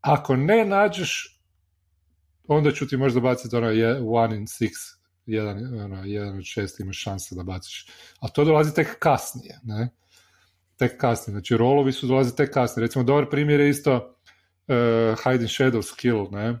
Ako 0.00 0.36
ne 0.36 0.64
nađeš 0.64 1.37
onda 2.48 2.72
ću 2.72 2.86
ti 2.88 2.96
možda 2.96 3.20
baciti 3.20 3.56
ono 3.56 3.68
one 4.12 4.36
in 4.36 4.46
six, 4.46 4.70
jedan, 5.26 5.80
ono, 5.84 6.04
jedan 6.04 6.38
od 6.38 6.44
šest 6.44 6.80
imaš 6.80 7.02
šanse 7.02 7.34
da 7.34 7.42
baciš. 7.42 7.86
A 8.20 8.28
to 8.28 8.44
dolazi 8.44 8.74
tek 8.74 8.98
kasnije, 8.98 9.60
ne? 9.62 9.88
Tek 10.76 11.00
kasnije. 11.00 11.32
Znači, 11.34 11.56
rolovi 11.56 11.92
su 11.92 12.06
dolaze 12.06 12.36
tek 12.36 12.50
kasnije. 12.54 12.86
Recimo, 12.86 13.04
dobar 13.04 13.30
primjer 13.30 13.60
je 13.60 13.70
isto 13.70 13.96
uh, 13.96 15.18
Hide 15.24 15.44
and 15.44 15.50
Shadow 15.50 15.82
skill, 15.82 16.26
ne? 16.30 16.50
Uh, 16.50 16.58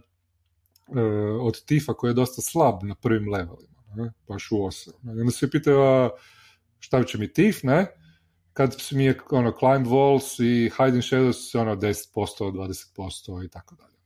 od 1.40 1.64
Tifa 1.64 1.94
koji 1.94 2.10
je 2.10 2.14
dosta 2.14 2.42
slab 2.42 2.82
na 2.82 2.94
prvim 2.94 3.32
levelima, 3.32 3.82
ne? 3.96 4.12
baš 4.28 4.48
u 4.50 4.64
osam. 4.64 4.94
I 5.04 5.20
onda 5.20 5.32
se 5.32 5.50
pitaju 5.50 6.10
šta 6.78 7.04
će 7.04 7.18
mi 7.18 7.32
Tif, 7.32 7.62
ne? 7.62 7.86
Kad 8.52 8.76
mi 8.90 9.04
je 9.04 9.20
ono, 9.30 9.52
Climb 9.58 9.86
Walls 9.86 10.42
i 10.42 10.70
Hide 10.70 11.02
Shadows 11.02 11.60
ono 11.60 11.76
10%, 11.76 12.04
20% 12.14 13.44
i 13.44 13.48
tako 13.48 13.74
dalje 13.74 13.98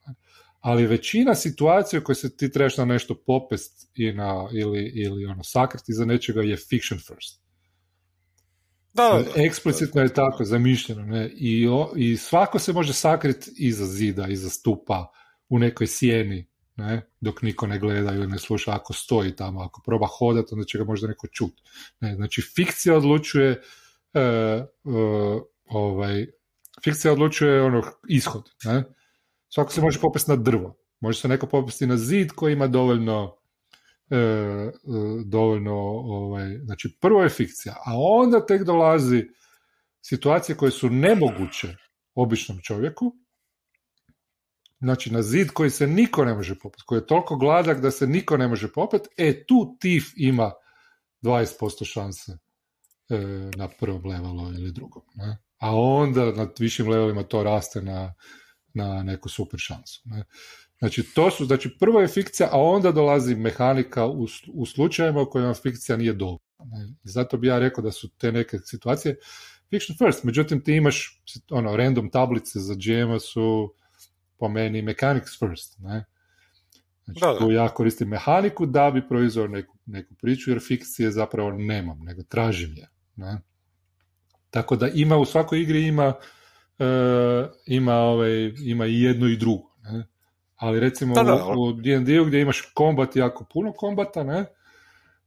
ali 0.62 0.86
većina 0.86 1.34
situacija 1.34 2.00
u 2.00 2.04
kojoj 2.04 2.16
se 2.16 2.36
ti 2.36 2.52
trebaš 2.52 2.76
na 2.76 2.84
nešto 2.84 3.14
popest 3.26 3.90
i 3.94 4.12
na, 4.12 4.48
ili, 4.52 4.92
ili 4.94 5.26
ono, 5.26 5.44
sakriti 5.44 5.92
za 5.92 6.04
nečega 6.04 6.42
je 6.42 6.56
fiction 6.56 7.00
first. 7.00 7.42
Da, 8.94 9.22
da, 9.24 9.42
Eksplicitno 9.42 10.02
je 10.02 10.14
tako 10.14 10.44
zamišljeno. 10.44 11.02
Ne? 11.02 11.30
I, 11.34 11.68
o, 11.68 11.92
I 11.96 12.16
svako 12.16 12.58
se 12.58 12.72
može 12.72 12.92
sakriti 12.92 13.50
iza 13.56 13.86
zida, 13.86 14.26
iza 14.28 14.50
stupa, 14.50 15.12
u 15.48 15.58
nekoj 15.58 15.86
sjeni, 15.86 16.48
ne? 16.76 17.10
dok 17.20 17.42
niko 17.42 17.66
ne 17.66 17.78
gleda 17.78 18.12
ili 18.12 18.26
ne 18.26 18.38
sluša 18.38 18.74
ako 18.74 18.92
stoji 18.92 19.36
tamo, 19.36 19.60
ako 19.62 19.82
proba 19.86 20.06
hodati, 20.06 20.48
onda 20.52 20.64
će 20.64 20.78
ga 20.78 20.84
možda 20.84 21.08
neko 21.08 21.26
čut. 21.26 21.52
Ne? 22.00 22.14
Znači, 22.14 22.42
fikcija 22.54 22.96
odlučuje 22.96 23.50
uh, 24.14 24.64
uh, 24.84 25.42
ovaj, 25.64 26.26
fikcija 26.84 27.12
odlučuje 27.12 27.62
ono, 27.62 27.82
ishod. 28.08 28.50
Ne? 28.64 28.84
Svako 29.54 29.72
se 29.72 29.80
može 29.80 30.00
popesti 30.00 30.30
na 30.30 30.36
drvo. 30.36 30.76
Može 31.00 31.20
se 31.20 31.28
neko 31.28 31.46
popesti 31.46 31.86
na 31.86 31.96
zid 31.96 32.30
koji 32.32 32.52
ima 32.52 32.66
dovoljno 32.66 33.36
e, 34.10 34.16
e, 34.16 34.72
dovoljno 35.24 35.74
ovaj, 35.74 36.58
znači 36.64 36.98
prvo 37.00 37.22
je 37.22 37.28
fikcija, 37.28 37.74
a 37.86 37.92
onda 37.96 38.46
tek 38.46 38.62
dolazi 38.62 39.24
situacije 40.00 40.56
koje 40.56 40.70
su 40.70 40.90
nemoguće 40.90 41.76
običnom 42.14 42.58
čovjeku, 42.62 43.12
znači 44.80 45.12
na 45.12 45.22
zid 45.22 45.50
koji 45.50 45.70
se 45.70 45.86
niko 45.86 46.24
ne 46.24 46.34
može 46.34 46.58
popeti, 46.58 46.82
koji 46.86 46.98
je 46.98 47.06
toliko 47.06 47.36
gladak 47.36 47.80
da 47.80 47.90
se 47.90 48.06
niko 48.06 48.36
ne 48.36 48.48
može 48.48 48.72
popeti, 48.72 49.08
e 49.16 49.46
tu 49.46 49.76
tif 49.80 50.12
ima 50.16 50.52
20% 51.22 51.92
šanse 51.92 52.32
e, 52.32 53.16
na 53.56 53.68
prvom 53.68 54.06
levelu 54.06 54.52
ili 54.52 54.72
drugom. 54.72 55.02
Ne? 55.14 55.38
A 55.58 55.76
onda 55.76 56.32
na 56.32 56.48
višim 56.58 56.88
levelima 56.88 57.22
to 57.22 57.42
raste 57.42 57.82
na 57.82 58.14
na 58.74 59.02
neku 59.02 59.28
super 59.28 59.60
šansu. 59.60 60.02
Ne? 60.04 60.24
Znači, 60.78 61.02
to 61.14 61.30
su, 61.30 61.44
znači, 61.44 61.76
prvo 61.80 62.00
je 62.00 62.08
fikcija, 62.08 62.48
a 62.52 62.60
onda 62.60 62.92
dolazi 62.92 63.34
mehanika 63.34 64.06
u, 64.06 64.26
u 64.52 64.66
slučajevima 64.66 65.20
u 65.20 65.30
kojima 65.30 65.54
fikcija 65.54 65.96
nije 65.96 66.12
dobra. 66.12 66.44
Ne? 66.58 66.94
Zato 67.02 67.36
bi 67.36 67.46
ja 67.46 67.58
rekao 67.58 67.84
da 67.84 67.92
su 67.92 68.08
te 68.18 68.32
neke 68.32 68.58
situacije 68.58 69.16
fiction 69.70 69.96
first, 69.98 70.24
međutim 70.24 70.64
ti 70.64 70.72
imaš 70.72 71.22
ono, 71.50 71.76
random 71.76 72.10
tablice 72.10 72.58
za 72.58 72.74
GM 72.74 73.18
su 73.18 73.74
po 74.38 74.48
meni 74.48 74.82
mechanics 74.82 75.38
first. 75.38 75.78
Ne? 75.78 76.04
Znači, 77.04 77.20
da, 77.20 77.32
da. 77.32 77.38
tu 77.38 77.50
ja 77.50 77.68
koristim 77.68 78.08
mehaniku 78.08 78.66
da 78.66 78.90
bi 78.90 79.08
proizveo 79.08 79.46
neku, 79.46 79.78
neku 79.86 80.14
priču, 80.14 80.50
jer 80.50 80.60
fikcije 80.60 81.10
zapravo 81.10 81.52
nemam, 81.52 81.98
nego 81.98 82.22
tražim 82.22 82.74
je. 82.76 82.88
Ne? 83.16 83.40
Tako 84.50 84.76
da 84.76 84.88
ima, 84.88 85.16
u 85.16 85.24
svakoj 85.24 85.60
igri 85.60 85.86
ima 85.86 86.14
ima, 87.66 87.94
ovaj, 87.94 88.52
ima 88.64 88.86
i 88.86 89.02
jedno 89.02 89.28
i 89.28 89.36
drugo. 89.36 89.72
Ne? 89.82 90.06
Ali 90.56 90.80
recimo 90.80 91.14
u 91.56 91.72
D&D-u 91.72 92.24
gdje 92.24 92.40
imaš 92.40 92.62
kombat 92.74 93.16
jako 93.16 93.44
puno 93.52 93.72
kombata, 93.72 94.24
ne? 94.24 94.44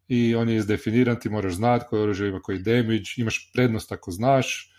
I 0.08 0.36
on 0.36 0.50
je 0.50 0.56
izdefiniran, 0.56 1.20
ti 1.20 1.30
moraš 1.30 1.54
znati 1.54 1.86
koji 1.90 2.02
oružje 2.02 2.30
ima 2.30 2.40
koji 2.40 2.60
damage, 2.60 3.10
imaš 3.18 3.52
prednost 3.54 3.92
ako 3.92 4.12
znaš 4.12 4.72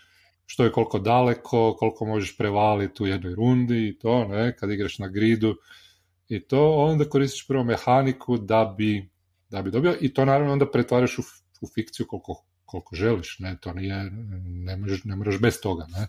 što 0.45 0.63
je 0.63 0.71
koliko 0.71 0.99
daleko, 0.99 1.75
koliko 1.79 2.05
možeš 2.05 2.37
prevaliti 2.37 3.03
u 3.03 3.07
jednoj 3.07 3.35
rundi 3.35 3.87
i 3.87 3.99
to, 3.99 4.27
ne? 4.27 4.55
Kad 4.57 4.71
igraš 4.71 4.99
na 4.99 5.07
gridu 5.07 5.55
i 6.29 6.39
to, 6.39 6.71
onda 6.75 7.09
koristiš 7.09 7.47
prvo 7.47 7.63
mehaniku 7.63 8.37
da 8.37 8.75
bi, 8.77 9.09
da 9.49 9.61
bi 9.61 9.71
dobio 9.71 9.97
i 10.01 10.13
to 10.13 10.25
naravno 10.25 10.53
onda 10.53 10.71
pretvaraš 10.71 11.19
u, 11.19 11.21
u 11.61 11.67
fikciju 11.75 12.05
koliko, 12.07 12.45
koliko 12.65 12.95
želiš, 12.95 13.39
ne? 13.39 13.57
To 13.61 13.73
nije, 13.73 14.11
ne, 14.45 14.77
možeš, 14.77 15.03
ne 15.03 15.15
moraš 15.15 15.39
bez 15.39 15.61
toga, 15.61 15.85
ne? 15.89 16.07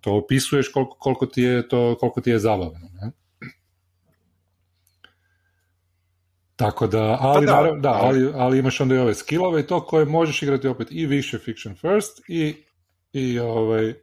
To 0.00 0.14
opisuješ 0.14 0.68
koliko, 0.68 0.96
koliko, 0.98 1.26
ti 1.26 1.42
je 1.42 1.68
to, 1.68 1.96
koliko 2.00 2.20
ti 2.20 2.30
je 2.30 2.38
zabavno. 2.38 2.88
Ne? 2.92 3.10
Tako 6.56 6.86
da, 6.86 7.18
pa 7.20 7.28
ali, 7.28 7.46
da, 7.46 7.76
da, 7.80 7.92
ali, 7.92 8.32
ali 8.34 8.58
imaš 8.58 8.80
onda 8.80 8.94
i 8.94 8.98
ove 8.98 9.14
skillove 9.14 9.60
i 9.60 9.66
to 9.66 9.84
koje 9.84 10.04
možeš 10.04 10.42
igrati 10.42 10.68
opet 10.68 10.88
i 10.90 11.06
više 11.06 11.38
fiction 11.38 11.74
first 11.74 12.20
i, 12.28 12.64
i 13.12 13.38
ovaj, 13.38 13.94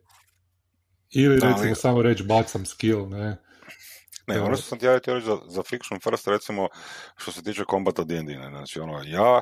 ili 1.11 1.39
da, 1.39 1.47
recimo 1.47 1.75
samo 1.75 2.01
reći 2.01 2.23
bacam 2.23 2.65
skill, 2.65 3.09
ne. 3.09 3.37
Ne, 4.27 4.41
ono 4.41 4.55
što 4.55 4.65
sam 4.65 4.79
ti 4.79 4.85
ja 4.85 4.93
reći 4.93 5.25
za, 5.25 5.37
za 5.47 5.63
fiction 5.63 5.99
first, 5.99 6.27
recimo, 6.27 6.67
što 7.15 7.31
se 7.31 7.43
tiče 7.43 7.63
kombata 7.63 8.03
D&D, 8.03 8.35
ne, 8.35 8.49
znači, 8.49 8.79
ono, 8.79 9.01
ja 9.05 9.41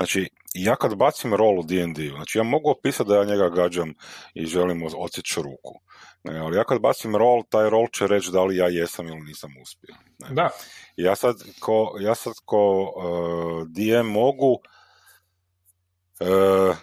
Znači, 0.00 0.28
ja 0.54 0.76
kad 0.76 0.96
bacim 0.96 1.34
rol 1.34 1.58
u 1.58 1.62
D&D, 1.62 2.08
znači 2.08 2.38
ja 2.38 2.44
mogu 2.44 2.70
opisati 2.70 3.08
da 3.08 3.16
ja 3.16 3.24
njega 3.24 3.48
gađam 3.48 3.94
i 4.34 4.46
želim 4.46 4.82
odsjeći 4.96 5.42
ruku. 5.42 5.80
Ne, 6.24 6.38
ali 6.38 6.56
ja 6.56 6.64
kad 6.64 6.80
bacim 6.80 7.16
rol, 7.16 7.42
taj 7.48 7.70
rol 7.70 7.86
će 7.92 8.06
reći 8.06 8.30
da 8.32 8.44
li 8.44 8.56
ja 8.56 8.68
jesam 8.68 9.06
ili 9.06 9.20
nisam 9.20 9.50
uspio. 9.62 9.94
Ne. 10.18 10.34
Da. 10.34 10.50
Ja 10.96 11.16
sad 11.16 11.36
ko, 11.60 11.96
ja 12.00 12.14
sad 12.14 12.32
ko 12.44 12.82
uh, 12.82 13.68
DM 13.68 14.06
mogu 14.06 14.52
uh, 14.52 14.60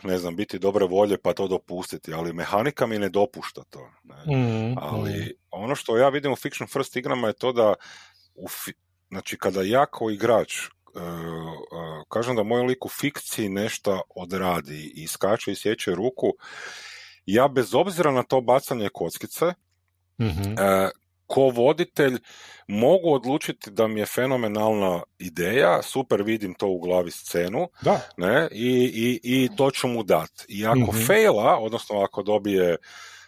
ne 0.03 0.17
znam, 0.17 0.35
biti 0.35 0.59
dobre 0.59 0.85
volje 0.85 1.17
pa 1.17 1.33
to 1.33 1.47
dopustiti, 1.47 2.13
ali 2.13 2.33
mehanika 2.33 2.87
mi 2.87 2.99
ne 2.99 3.09
dopušta 3.09 3.63
to. 3.69 3.89
Ne. 4.03 4.37
Mm, 4.37 4.75
ali 4.77 5.11
mm. 5.11 5.33
ono 5.51 5.75
što 5.75 5.97
ja 5.97 6.09
vidim 6.09 6.31
u 6.31 6.35
Fiction 6.35 6.67
First 6.67 6.95
igrama 6.95 7.27
je 7.27 7.33
to 7.33 7.51
da 7.51 7.73
u 8.35 8.47
znači 9.09 9.37
kada 9.37 9.61
ja 9.61 9.85
kao 9.85 10.09
igrač 10.09 10.67
E, 10.97 10.99
e, 10.99 12.03
kažem 12.09 12.35
da 12.35 12.43
moj 12.43 12.61
lik 12.61 12.85
u 12.85 12.89
fikciji 12.89 13.49
nešto 13.49 14.01
odradi 14.15 14.91
i 14.95 15.07
skače 15.07 15.51
i 15.51 15.55
sjeće 15.55 15.95
ruku, 15.95 16.33
ja 17.25 17.47
bez 17.47 17.75
obzira 17.75 18.11
na 18.11 18.23
to 18.23 18.41
bacanje 18.41 18.89
kockice, 18.93 19.45
mm 20.19 20.55
ko 21.27 21.41
voditelj 21.41 22.19
mogu 22.67 23.13
odlučiti 23.13 23.71
da 23.71 23.87
mi 23.87 23.99
je 23.99 24.05
fenomenalna 24.05 25.03
ideja, 25.19 25.81
super 25.81 26.23
vidim 26.23 26.53
to 26.53 26.67
u 26.67 26.79
glavi 26.79 27.11
scenu, 27.11 27.69
da. 27.81 28.01
Ne, 28.17 28.47
i, 28.51 28.91
i, 28.95 29.19
i 29.23 29.49
to 29.57 29.71
ću 29.71 29.87
mu 29.87 30.03
dati. 30.03 30.45
I 30.47 30.65
ako 30.65 30.79
mm 30.79 31.05
faila, 31.07 31.57
odnosno 31.59 31.99
ako 32.01 32.23
dobije 32.23 32.77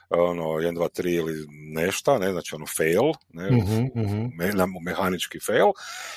ono, 0.10 0.44
1, 0.44 0.74
2, 0.74 1.02
3 1.02 1.16
ili 1.16 1.48
nešto, 1.50 2.20
ne, 2.20 2.32
znači 2.32 2.56
ono 2.56 2.66
fail, 2.78 3.14
ne, 3.34 3.48
uh 3.48 4.82
mehanički 4.82 5.40
fail, 5.40 5.68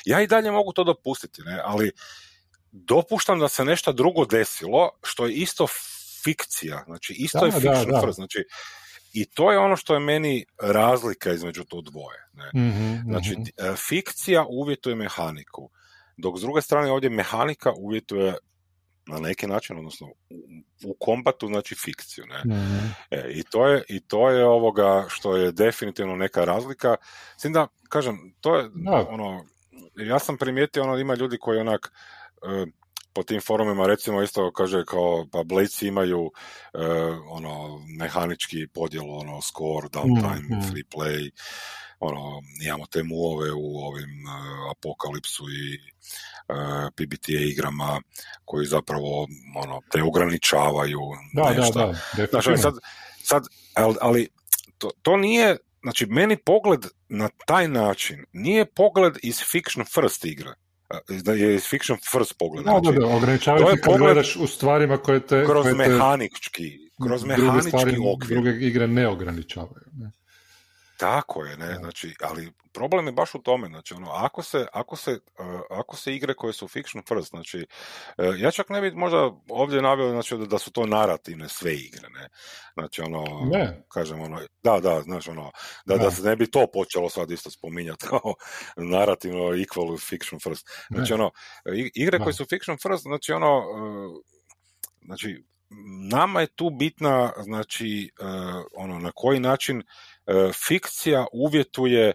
ja 0.04 0.22
i 0.22 0.26
dalje 0.26 0.50
mogu 0.50 0.72
to 0.72 0.84
dopustiti, 0.84 1.42
ne, 1.42 1.60
ali 1.64 1.90
dopuštam 2.72 3.38
da 3.38 3.48
se 3.48 3.64
nešto 3.64 3.92
drugo 3.92 4.24
desilo, 4.24 4.90
što 5.02 5.26
je 5.26 5.32
isto 5.32 5.66
fikcija, 6.24 6.82
znači 6.86 7.12
isto 7.12 7.40
da, 7.40 7.46
je 7.46 7.52
fiction 7.52 8.00
first, 8.00 8.16
znači 8.16 8.44
i 9.12 9.24
to 9.24 9.52
je 9.52 9.58
ono 9.58 9.76
što 9.76 9.94
je 9.94 10.00
meni 10.00 10.44
razlika 10.62 11.32
između 11.32 11.64
to 11.64 11.80
dvoje. 11.80 12.18
Ne? 12.32 12.62
mm 12.62 13.02
Znači, 13.04 13.36
e, 13.56 13.74
fikcija 13.76 14.46
uvjetuje 14.48 14.96
mehaniku, 14.96 15.70
dok 16.16 16.38
s 16.38 16.40
druge 16.40 16.62
strane 16.62 16.90
ovdje 16.90 17.10
mehanika 17.10 17.72
uvjetuje 17.76 18.34
na 19.06 19.18
neki 19.18 19.46
način, 19.46 19.78
odnosno 19.78 20.06
u, 20.84 20.96
kombatu, 20.98 21.46
znači 21.46 21.74
fikciju. 21.74 22.24
Ne? 22.26 22.54
Mhm. 22.56 22.86
E, 23.10 23.30
i, 23.30 23.42
to 23.42 23.66
je, 23.66 23.82
I 23.88 24.00
to 24.00 24.30
je 24.30 24.44
ovoga 24.44 25.04
što 25.08 25.36
je 25.36 25.52
definitivno 25.52 26.16
neka 26.16 26.44
razlika. 26.44 26.96
S 27.36 27.50
da, 27.50 27.66
kažem, 27.88 28.34
to 28.40 28.56
je 28.56 28.70
ono, 29.08 29.44
ja 29.96 30.18
sam 30.18 30.36
primijetio 30.36 30.82
ono, 30.82 30.98
ima 30.98 31.14
ljudi 31.14 31.38
koji 31.40 31.60
onak 31.60 31.92
e, 32.42 32.66
po 33.12 33.22
tim 33.22 33.40
forumima 33.40 33.86
recimo 33.86 34.22
isto 34.22 34.52
kaže 34.52 34.84
kao 34.84 35.26
pa 35.32 35.42
Blades 35.42 35.82
imaju 35.82 36.30
e, 36.74 36.78
ono 37.28 37.80
mehanički 37.98 38.66
podjel 38.74 39.10
ono 39.10 39.42
score, 39.42 39.88
downtime, 39.88 40.58
mm, 40.58 40.70
free 40.70 40.84
play 40.94 41.30
ono, 42.02 42.42
imamo 42.66 42.86
te 42.86 43.02
muove 43.02 43.52
u 43.52 43.76
ovim 43.76 44.24
uh, 44.26 44.70
apokalipsu 44.70 45.44
i 45.44 45.78
uh, 45.78 46.90
PBTA 46.96 47.40
igrama 47.52 48.00
koji 48.44 48.66
zapravo 48.66 49.26
ono, 49.64 49.80
te 49.90 50.02
ograničavaju 50.02 51.00
da, 51.32 51.50
nešto. 51.50 51.78
Da, 51.78 51.92
da, 52.16 52.26
znači, 52.30 52.62
sad, 52.62 52.74
sad, 53.22 53.42
ali 54.00 54.28
to, 54.78 54.90
to 55.02 55.16
nije, 55.16 55.56
znači 55.82 56.06
meni 56.06 56.36
pogled 56.36 56.86
na 57.08 57.28
taj 57.46 57.68
način 57.68 58.24
nije 58.32 58.66
pogled 58.66 59.14
iz 59.22 59.40
fiction 59.52 59.86
first 59.86 60.24
igre 60.24 60.54
da 61.22 61.32
je 61.32 61.58
fiction 61.58 61.98
first 62.12 62.38
pogled. 62.38 62.64
Da, 62.64 62.70
znači, 62.70 62.98
da, 62.98 63.06
da, 63.06 63.16
ograničavaju 63.16 63.66
kad 63.66 63.80
pogled 63.84 64.00
gledaš 64.00 64.36
u 64.36 64.46
stvarima 64.46 64.96
koje 64.96 65.20
te... 65.20 65.44
Kroz 65.44 65.62
koje 65.62 65.74
mehanički, 65.74 66.78
kroz 67.06 67.24
mehanički 67.24 67.68
stvari, 67.68 67.96
okvir. 68.14 68.36
Druge 68.36 68.66
igre 68.66 68.86
ne 68.86 69.08
ograničavaju. 69.08 69.86
Ne? 69.92 70.10
Tako 71.02 71.44
je, 71.44 71.56
ne, 71.56 71.74
znači, 71.74 72.14
ali 72.20 72.52
problem 72.72 73.06
je 73.06 73.12
baš 73.12 73.34
u 73.34 73.38
tome, 73.38 73.68
znači, 73.68 73.94
ono, 73.94 74.10
ako 74.10 74.42
se, 74.42 74.66
ako 74.72 74.96
se, 74.96 75.12
uh, 75.12 75.60
ako 75.70 75.96
se 75.96 76.14
igre 76.14 76.34
koje 76.34 76.52
su 76.52 76.68
fiction 76.68 77.02
first, 77.08 77.28
znači, 77.28 77.66
uh, 78.18 78.40
ja 78.40 78.50
čak 78.50 78.68
ne 78.68 78.80
bi 78.80 78.90
možda 78.90 79.30
ovdje 79.48 79.82
naveo, 79.82 80.10
znači, 80.10 80.36
da, 80.36 80.46
da 80.46 80.58
su 80.58 80.72
to 80.72 80.86
narativne 80.86 81.48
sve 81.48 81.74
igre, 81.74 82.08
ne, 82.08 82.28
znači, 82.74 83.02
ono, 83.02 83.24
ne. 83.52 83.84
kažem, 83.88 84.20
ono, 84.20 84.40
da, 84.62 84.80
da, 84.80 85.00
znači, 85.00 85.30
ono, 85.30 85.50
da, 85.86 85.96
da 85.96 86.10
se 86.10 86.22
ne 86.22 86.36
bi 86.36 86.50
to 86.50 86.66
počelo 86.72 87.08
sad 87.08 87.30
isto 87.30 87.50
spominjati 87.50 88.06
kao 88.10 88.34
narativno 88.76 89.40
equal 89.40 90.08
fiction 90.08 90.40
first, 90.40 90.70
znači, 90.90 91.12
ono, 91.12 91.30
igre 91.94 92.18
koje 92.18 92.32
su 92.32 92.44
fiction 92.44 92.78
first, 92.82 93.02
znači, 93.02 93.32
ono, 93.32 93.58
uh, 93.58 94.22
znači, 95.04 95.44
nama 96.10 96.40
je 96.40 96.46
tu 96.46 96.70
bitna, 96.70 97.32
znači, 97.42 98.10
ono, 98.76 98.98
na 98.98 99.12
koji 99.14 99.40
način 99.40 99.82
E, 100.26 100.50
fikcija 100.66 101.26
uvjetuje 101.32 102.08
e, 102.08 102.14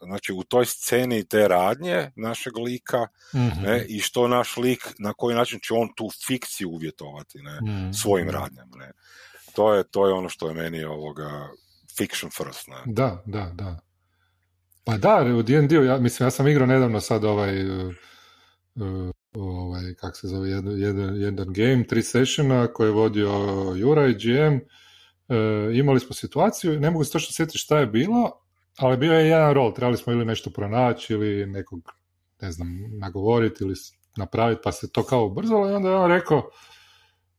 znači 0.00 0.32
u 0.32 0.42
toj 0.42 0.66
sceni 0.66 1.28
te 1.28 1.48
radnje 1.48 2.10
našeg 2.16 2.56
lika 2.56 3.06
ne, 3.32 3.76
mhm. 3.76 3.84
i 3.88 4.00
što 4.00 4.28
naš 4.28 4.56
lik, 4.56 4.94
na 4.98 5.12
koji 5.12 5.36
način 5.36 5.60
će 5.62 5.74
on 5.74 5.88
tu 5.96 6.08
fikciju 6.26 6.70
uvjetovati 6.70 7.38
ne, 7.38 7.60
mm 7.60 7.92
svojim 7.92 8.30
radnjama. 8.30 8.76
Ne. 8.76 8.92
To, 9.54 9.74
je, 9.74 9.84
to 9.84 10.06
je 10.06 10.12
ono 10.12 10.28
što 10.28 10.48
je 10.48 10.54
meni 10.54 10.84
ovoga 10.84 11.48
fiction 11.98 12.30
first. 12.30 12.68
Ne. 12.68 12.76
Da, 12.84 13.22
da, 13.26 13.50
da. 13.54 13.78
Pa 14.84 14.96
da, 14.96 15.34
u 15.38 15.42
D&D, 15.42 15.74
ja, 15.74 15.98
mislim, 15.98 16.26
ja 16.26 16.30
sam 16.30 16.48
igrao 16.48 16.66
nedavno 16.66 17.00
sad 17.00 17.24
ovaj, 17.24 17.70
uh, 17.70 17.94
ovaj 19.36 19.94
kak 19.94 20.16
se 20.16 20.28
zove, 20.28 20.50
jedan, 20.50 20.78
jedan, 20.80 21.16
jedan 21.16 21.52
game, 21.52 21.84
tri 21.86 22.02
sessiona 22.02 22.66
koje 22.66 22.88
je 22.88 22.92
vodio 22.92 23.30
Jura 23.76 24.06
i 24.06 24.14
GM, 24.14 24.54
e, 24.54 24.60
imali 25.78 26.00
smo 26.00 26.14
situaciju, 26.14 26.80
ne 26.80 26.90
mogu 26.90 27.04
se 27.04 27.12
točno 27.12 27.32
sjetiti 27.32 27.58
šta 27.58 27.78
je 27.78 27.86
bilo, 27.86 28.30
ali 28.78 28.96
bio 28.96 29.12
je 29.12 29.28
jedan 29.28 29.54
rol, 29.54 29.74
trebali 29.74 29.96
smo 29.96 30.12
ili 30.12 30.24
nešto 30.24 30.50
pronaći 30.50 31.12
ili 31.12 31.46
nekog, 31.46 31.92
ne 32.40 32.52
znam, 32.52 32.68
nagovoriti 33.00 33.64
ili 33.64 33.74
napraviti, 34.16 34.60
pa 34.64 34.72
se 34.72 34.92
to 34.92 35.02
kao 35.02 35.26
ubrzalo 35.26 35.70
i 35.70 35.72
onda 35.72 35.88
je 35.88 35.96
on 35.96 36.10
rekao, 36.10 36.50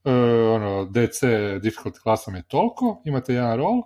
e, 0.03 0.11
ono, 0.55 0.85
DC 0.85 1.23
difficult 1.61 1.99
klasom 1.99 2.35
je 2.35 2.43
toliko, 2.47 3.01
imate 3.05 3.33
jedan 3.33 3.57
rol, 3.57 3.81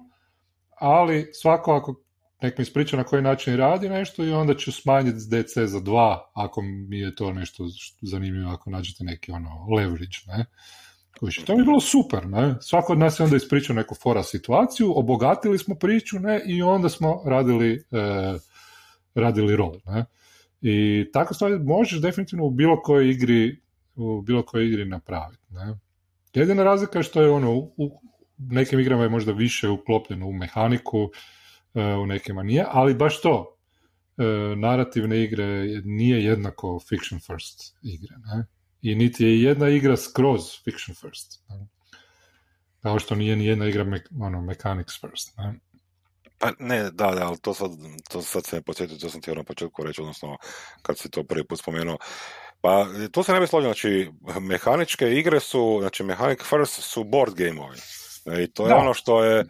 ali 0.80 1.30
svako 1.34 1.74
ako 1.74 2.04
nek 2.42 2.58
mi 2.58 2.62
ispriča 2.62 2.98
na 2.98 3.04
koji 3.04 3.22
način 3.22 3.58
radi 3.58 3.90
nešto 3.90 4.26
i 4.26 4.34
onda 4.34 4.56
ću 4.56 4.72
smanjiti 4.72 5.18
DC 5.18 5.58
za 5.58 5.80
dva 5.80 6.32
ako 6.34 6.62
mi 6.62 7.00
je 7.00 7.16
to 7.16 7.34
nešto 7.34 7.68
zanimljivo, 8.02 8.52
ako 8.52 8.70
nađete 8.70 9.04
neki 9.04 9.32
ono 9.32 9.68
leverage, 9.76 10.18
ne. 10.28 10.46
To 11.46 11.54
je 11.54 11.64
bilo 11.64 11.80
super, 11.80 12.28
ne? 12.28 12.56
Svako 12.62 12.94
od 12.94 13.00
nas 13.00 13.20
je 13.20 13.24
onda 13.24 13.36
ispričao 13.36 13.76
neku 13.76 13.96
fora 13.96 14.24
situaciju, 14.24 14.94
obogatili 14.96 15.58
smo 15.58 15.76
priču, 15.76 16.20
ne? 16.20 16.42
I 16.46 16.62
onda 16.62 16.90
smo 16.90 17.24
radili, 17.26 17.74
e, 17.74 18.38
radili 19.16 19.56
rol, 19.56 19.76
ne? 19.86 20.06
I 20.62 21.06
tako 21.14 21.34
stvari 21.34 21.60
možeš 21.60 22.02
definitivno 22.02 22.46
u 22.46 22.50
bilo 22.50 22.82
kojoj 22.82 23.10
igri, 23.10 23.62
u 23.96 24.22
bilo 24.22 24.44
kojoj 24.44 24.68
igri 24.68 24.86
napraviti, 24.86 25.44
ne? 25.50 25.78
Jedina 26.34 26.64
razlika 26.64 27.00
je 27.00 27.04
što 27.04 27.22
je 27.22 27.30
ono, 27.30 27.52
u 27.54 28.02
nekim 28.38 28.80
igrama 28.80 29.04
je 29.04 29.10
možda 29.10 29.32
više 29.32 29.70
uklopljeno 29.70 30.28
u 30.28 30.34
mehaniku, 30.34 31.10
u 31.74 32.06
nekima 32.06 32.44
nije, 32.44 32.66
ali 32.68 32.94
baš 32.94 33.22
to, 33.22 33.58
e, 34.18 34.24
narativne 34.56 35.24
igre 35.24 35.46
nije 35.84 36.24
jednako 36.24 36.80
fiction 36.90 37.20
first 37.20 37.78
igre, 37.82 38.16
ne? 38.18 38.46
i 38.82 38.96
niti 38.96 39.24
je 39.24 39.42
jedna 39.42 39.70
igra 39.70 39.98
skroz 39.98 40.42
fiction 40.64 40.96
first. 40.96 41.44
Ne? 41.50 41.68
Kao 42.80 43.00
što 43.00 43.16
nije 43.16 43.36
ni 43.36 43.46
jedna 43.46 43.68
igra 43.68 43.84
me, 43.84 44.04
ono, 44.20 44.42
mechanics 44.42 45.02
first. 45.02 45.38
Ne? 45.38 45.60
Pa 46.38 46.52
ne, 46.60 46.84
da, 46.84 47.12
da, 47.12 47.28
ali 47.28 47.40
to 47.42 47.54
sad, 47.54 47.72
to 48.10 48.22
sad 48.22 48.46
se 48.46 48.56
ne 48.56 48.62
podsjetio, 48.62 48.98
to 48.98 49.10
sam 49.10 49.22
htio 49.22 49.36
na 49.36 49.44
početku 49.44 49.84
reći, 49.84 50.02
odnosno 50.02 50.38
kad 50.82 50.98
si 50.98 51.10
to 51.10 51.24
prvi 51.24 51.48
put 51.48 51.60
spomenuo. 51.60 51.98
Pa 52.62 52.86
tu 53.12 53.24
se 53.24 53.34
ne 53.34 53.40
bi 53.40 53.48
složio, 53.48 53.68
znači 53.68 54.12
mehaničke 54.42 55.12
igre 55.12 55.40
su, 55.40 55.78
znači 55.82 56.04
Mechanic 56.04 56.40
First 56.44 56.84
su 56.84 57.04
board 57.04 57.34
gameovi. 57.36 57.78
E, 58.26 58.44
I 58.44 58.52
to 58.52 58.68
je 58.68 58.74
ono 58.74 58.94
što 58.94 59.24
je, 59.24 59.46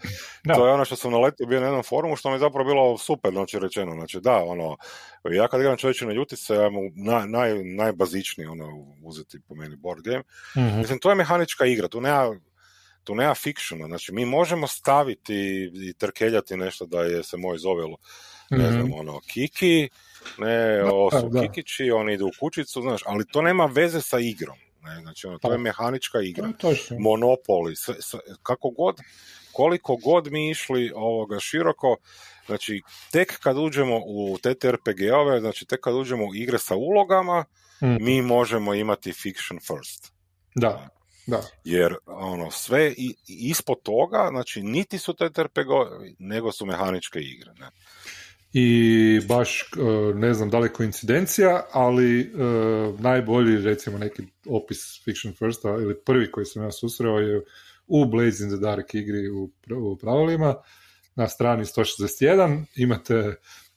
to 0.55 0.67
je 0.67 0.73
ono 0.73 0.85
što 0.85 0.95
sam 0.95 1.11
naletio 1.11 1.47
bio 1.47 1.59
na 1.59 1.65
jednom 1.65 1.83
forumu, 1.83 2.15
što 2.15 2.29
mi 2.29 2.35
je 2.35 2.39
zapravo 2.39 2.69
bilo 2.69 2.97
super, 2.97 3.31
znači 3.31 3.59
rečeno, 3.59 3.93
znači 3.93 4.19
da, 4.21 4.43
ono, 4.43 4.77
ja 5.31 5.47
kad 5.47 5.59
igram 5.59 5.77
čovječe 5.77 6.05
na 6.05 6.13
ljutice, 6.13 6.53
ja 6.53 6.69
mu 6.69 6.79
naj, 6.95 7.27
naj, 7.27 7.63
najbazičniji 7.63 8.47
ono, 8.47 8.67
uzeti 9.03 9.39
po 9.47 9.55
meni 9.55 9.75
board 9.75 10.01
game, 10.03 10.23
mm 10.55 10.79
mislim, 10.79 10.99
to 10.99 11.09
je 11.09 11.15
mehanička 11.15 11.65
igra, 11.65 11.87
tu 11.87 12.01
nema, 12.01 12.39
tu 13.03 13.15
nema 13.15 13.33
fictiona, 13.33 13.87
znači 13.87 14.11
mi 14.11 14.25
možemo 14.25 14.67
staviti 14.67 15.35
i 15.89 15.93
trkeljati 15.93 16.57
nešto 16.57 16.85
da 16.85 17.01
je 17.01 17.23
se 17.23 17.37
moj 17.37 17.57
zovelo, 17.57 17.97
ne 18.49 18.63
mhm. 18.63 18.71
znam, 18.71 18.93
ono, 18.93 19.19
Kiki, 19.19 19.89
ne, 20.37 20.83
ovo 20.83 21.11
su 21.11 21.31
Kikići, 21.41 21.91
oni 21.91 22.13
idu 22.13 22.27
u 22.27 22.31
kućicu, 22.39 22.81
znaš, 22.81 23.01
ali 23.05 23.25
to 23.27 23.41
nema 23.41 23.65
veze 23.65 24.01
sa 24.01 24.19
igrom. 24.19 24.57
Ne? 24.81 25.01
Znači, 25.01 25.27
ono, 25.27 25.37
to 25.37 25.51
je 25.51 25.57
pa. 25.57 25.61
mehanička 25.61 26.21
igra. 26.21 26.51
Monopoli, 26.99 27.75
kako 28.43 28.69
god, 28.69 28.97
koliko 29.51 29.95
god 29.95 30.31
mi 30.31 30.49
išli 30.49 30.91
ovoga 30.95 31.39
široko, 31.39 31.97
znači, 32.45 32.81
tek 33.11 33.39
kad 33.39 33.57
uđemo 33.57 34.01
u 34.05 34.37
TTRPG-ove, 34.37 35.39
znači, 35.39 35.65
tek 35.65 35.79
kad 35.79 35.95
uđemo 35.95 36.25
u 36.25 36.35
igre 36.35 36.57
sa 36.57 36.75
ulogama, 36.75 37.45
mm. 37.81 38.03
mi 38.05 38.21
možemo 38.21 38.73
imati 38.73 39.13
fiction 39.13 39.59
first. 39.59 40.13
Da. 40.55 40.89
Da. 41.27 41.41
Jer 41.63 41.95
ono 42.05 42.51
sve 42.51 42.93
i, 42.97 43.15
ispod 43.27 43.81
toga, 43.83 44.27
znači 44.31 44.63
niti 44.63 44.97
su 44.97 45.13
TTRPG, 45.13 45.69
nego 46.19 46.51
su 46.51 46.65
mehaničke 46.65 47.19
igre. 47.19 47.51
Ne? 47.59 47.69
I 48.53 49.19
baš 49.27 49.61
e, 49.61 49.65
ne 50.13 50.33
znam 50.33 50.49
da 50.49 50.59
li 50.59 50.65
je 50.65 50.73
koincidencija, 50.73 51.61
ali 51.71 52.21
e, 52.21 52.25
najbolji 52.99 53.61
recimo 53.61 53.97
neki 53.97 54.23
opis 54.49 55.03
Fiction 55.03 55.33
Firsta 55.33 55.69
ili 55.69 55.99
prvi 56.05 56.31
koji 56.31 56.45
sam 56.45 56.63
ja 56.63 56.71
susreo 56.71 57.19
je 57.19 57.41
u 57.87 58.05
Blaze 58.05 58.43
in 58.43 58.49
the 58.49 58.59
Dark 58.59 58.93
igri 58.93 59.29
u, 59.29 59.49
u 59.77 59.97
pravilima 59.97 60.55
na 61.15 61.27
strani 61.27 61.63
161 61.63 62.65
imate 62.75 63.35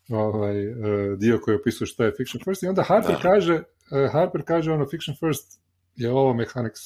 ovaj, 0.08 0.62
e, 0.62 0.72
dio 1.16 1.38
koji 1.42 1.56
opisuje 1.56 1.86
što 1.86 2.04
je 2.04 2.14
Fiction 2.16 2.44
First 2.44 2.62
i 2.62 2.66
onda 2.66 2.82
Harper 2.82 3.16
kaže 3.22 3.62
Harper 4.12 4.42
kaže 4.44 4.72
ono 4.72 4.86
Fiction 4.90 5.16
First 5.20 5.60
je 5.96 6.10
ovo 6.10 6.34
Mechanics, 6.34 6.80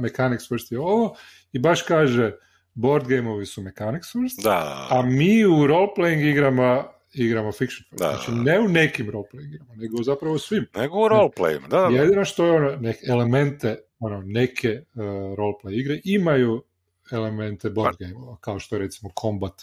Mechanics 0.00 0.48
First 0.48 0.72
je 0.72 0.80
ovo 0.80 1.16
i 1.52 1.58
baš 1.58 1.82
kaže 1.82 2.32
board 2.74 3.08
gameovi 3.08 3.46
su 3.46 3.62
Mechanics 3.62 4.12
First, 4.12 4.44
da. 4.44 4.86
a 4.90 5.02
mi 5.02 5.44
u 5.44 5.66
role-playing 5.66 6.30
igrama 6.30 6.84
igramo 7.12 7.52
fiction. 7.52 7.84
Da, 7.90 7.96
znači 7.96 8.30
ne 8.32 8.60
u 8.60 8.68
nekim 8.68 9.10
roleplay 9.10 9.44
igrama, 9.44 9.74
nego 9.74 10.02
zapravo 10.02 10.38
svim. 10.38 10.66
Nego 10.76 10.98
u 10.98 11.08
roleplay, 11.08 11.68
da, 11.68 11.88
da. 11.88 11.96
Jedino 11.96 12.24
što 12.24 12.44
je 12.46 12.52
ono, 12.52 12.76
neke 12.76 13.00
elemente, 13.08 13.78
ono, 13.98 14.22
neke 14.26 14.82
uh, 14.94 15.02
roleplay 15.38 15.80
igre 15.80 16.00
imaju 16.04 16.64
elemente 17.12 17.70
board 17.70 17.96
pa- 17.98 18.04
game 18.04 18.36
kao 18.40 18.58
što 18.58 18.76
je 18.76 18.80
recimo 18.80 19.10
combat 19.20 19.54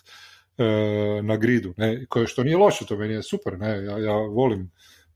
uh, 0.57 1.25
na 1.25 1.37
gridu, 1.37 1.73
ne, 1.77 2.05
koje 2.05 2.27
što 2.27 2.43
nije 2.43 2.57
loše, 2.57 2.85
to 2.85 2.97
meni 2.97 3.13
je 3.13 3.23
super, 3.23 3.59
ne, 3.59 3.69
ja, 3.69 3.97
ja 3.97 4.13
volim 4.13 4.61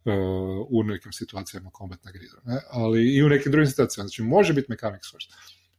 uh, 0.06 0.14
u 0.70 0.84
nekim 0.84 1.14
situacijama 1.14 1.70
combat 1.78 2.04
na 2.04 2.12
gridu, 2.12 2.38
ne, 2.44 2.60
ali 2.70 3.16
i 3.16 3.24
u 3.24 3.30
nekim 3.30 3.52
drugim 3.52 3.68
situacijama, 3.68 4.08
znači 4.08 4.22
može 4.22 4.54
biti 4.54 4.72
mechanics 4.72 5.12
first, 5.12 5.34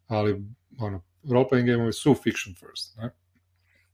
ali 0.06 0.42
ono, 0.78 1.02
role-playing 1.24 1.66
gameovi 1.66 1.92
su 1.92 2.14
fiction 2.14 2.54
first, 2.54 2.96
ne. 2.96 3.10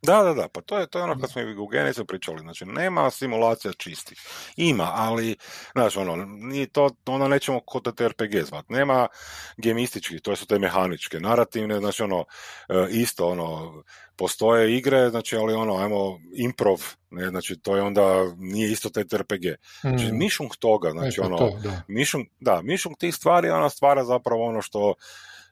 Da, 0.03 0.23
da, 0.23 0.35
da, 0.35 0.49
pa 0.49 0.61
to 0.61 0.79
je, 0.79 0.87
to 0.87 0.99
je 0.99 1.05
ono 1.05 1.21
kad 1.21 1.31
smo 1.31 1.43
i 1.43 1.57
u 1.57 1.67
Genisu 1.67 2.05
pričali, 2.05 2.41
znači 2.41 2.65
nema 2.65 3.11
simulacija 3.11 3.73
čistih. 3.73 4.19
Ima, 4.57 4.93
ali, 4.95 5.37
znači 5.73 5.99
ono, 5.99 6.17
nije 6.27 6.67
to, 6.67 6.91
ono 7.07 7.29
nećemo 7.29 7.61
kod 7.61 7.97
te 7.97 8.09
RPG 8.09 8.45
zvat. 8.45 8.69
Nema 8.69 9.09
gemističkih, 9.57 10.21
to 10.21 10.37
su 10.37 10.47
te 10.47 10.59
mehaničke, 10.59 11.21
narativne, 11.21 11.79
znači 11.79 12.03
ono, 12.03 12.25
e, 12.69 12.87
isto, 12.91 13.29
ono, 13.29 13.83
postoje 14.17 14.77
igre, 14.77 15.11
znači, 15.11 15.37
ali 15.37 15.55
ono, 15.55 15.77
ajmo, 15.77 16.19
improv, 16.35 16.83
ne, 17.11 17.29
znači, 17.29 17.57
to 17.57 17.77
je 17.77 17.83
onda, 17.83 18.35
nije 18.37 18.73
isto 18.73 18.91
te 18.91 19.01
RPG. 19.01 19.45
Znači, 19.81 20.13
mm. 20.13 20.19
mišung 20.19 20.51
toga, 20.59 20.91
znači, 20.91 21.21
e, 21.21 21.23
pa 21.23 21.27
ono, 21.27 21.37
to, 21.37 21.59
da. 21.63 21.83
mišung, 21.89 22.27
da, 22.41 22.63
mišung 22.63 22.97
tih 22.97 23.15
stvari, 23.15 23.51
ona 23.51 23.71
stvara 23.71 24.05
zapravo 24.05 24.47
ono 24.47 24.63
što, 24.63 24.95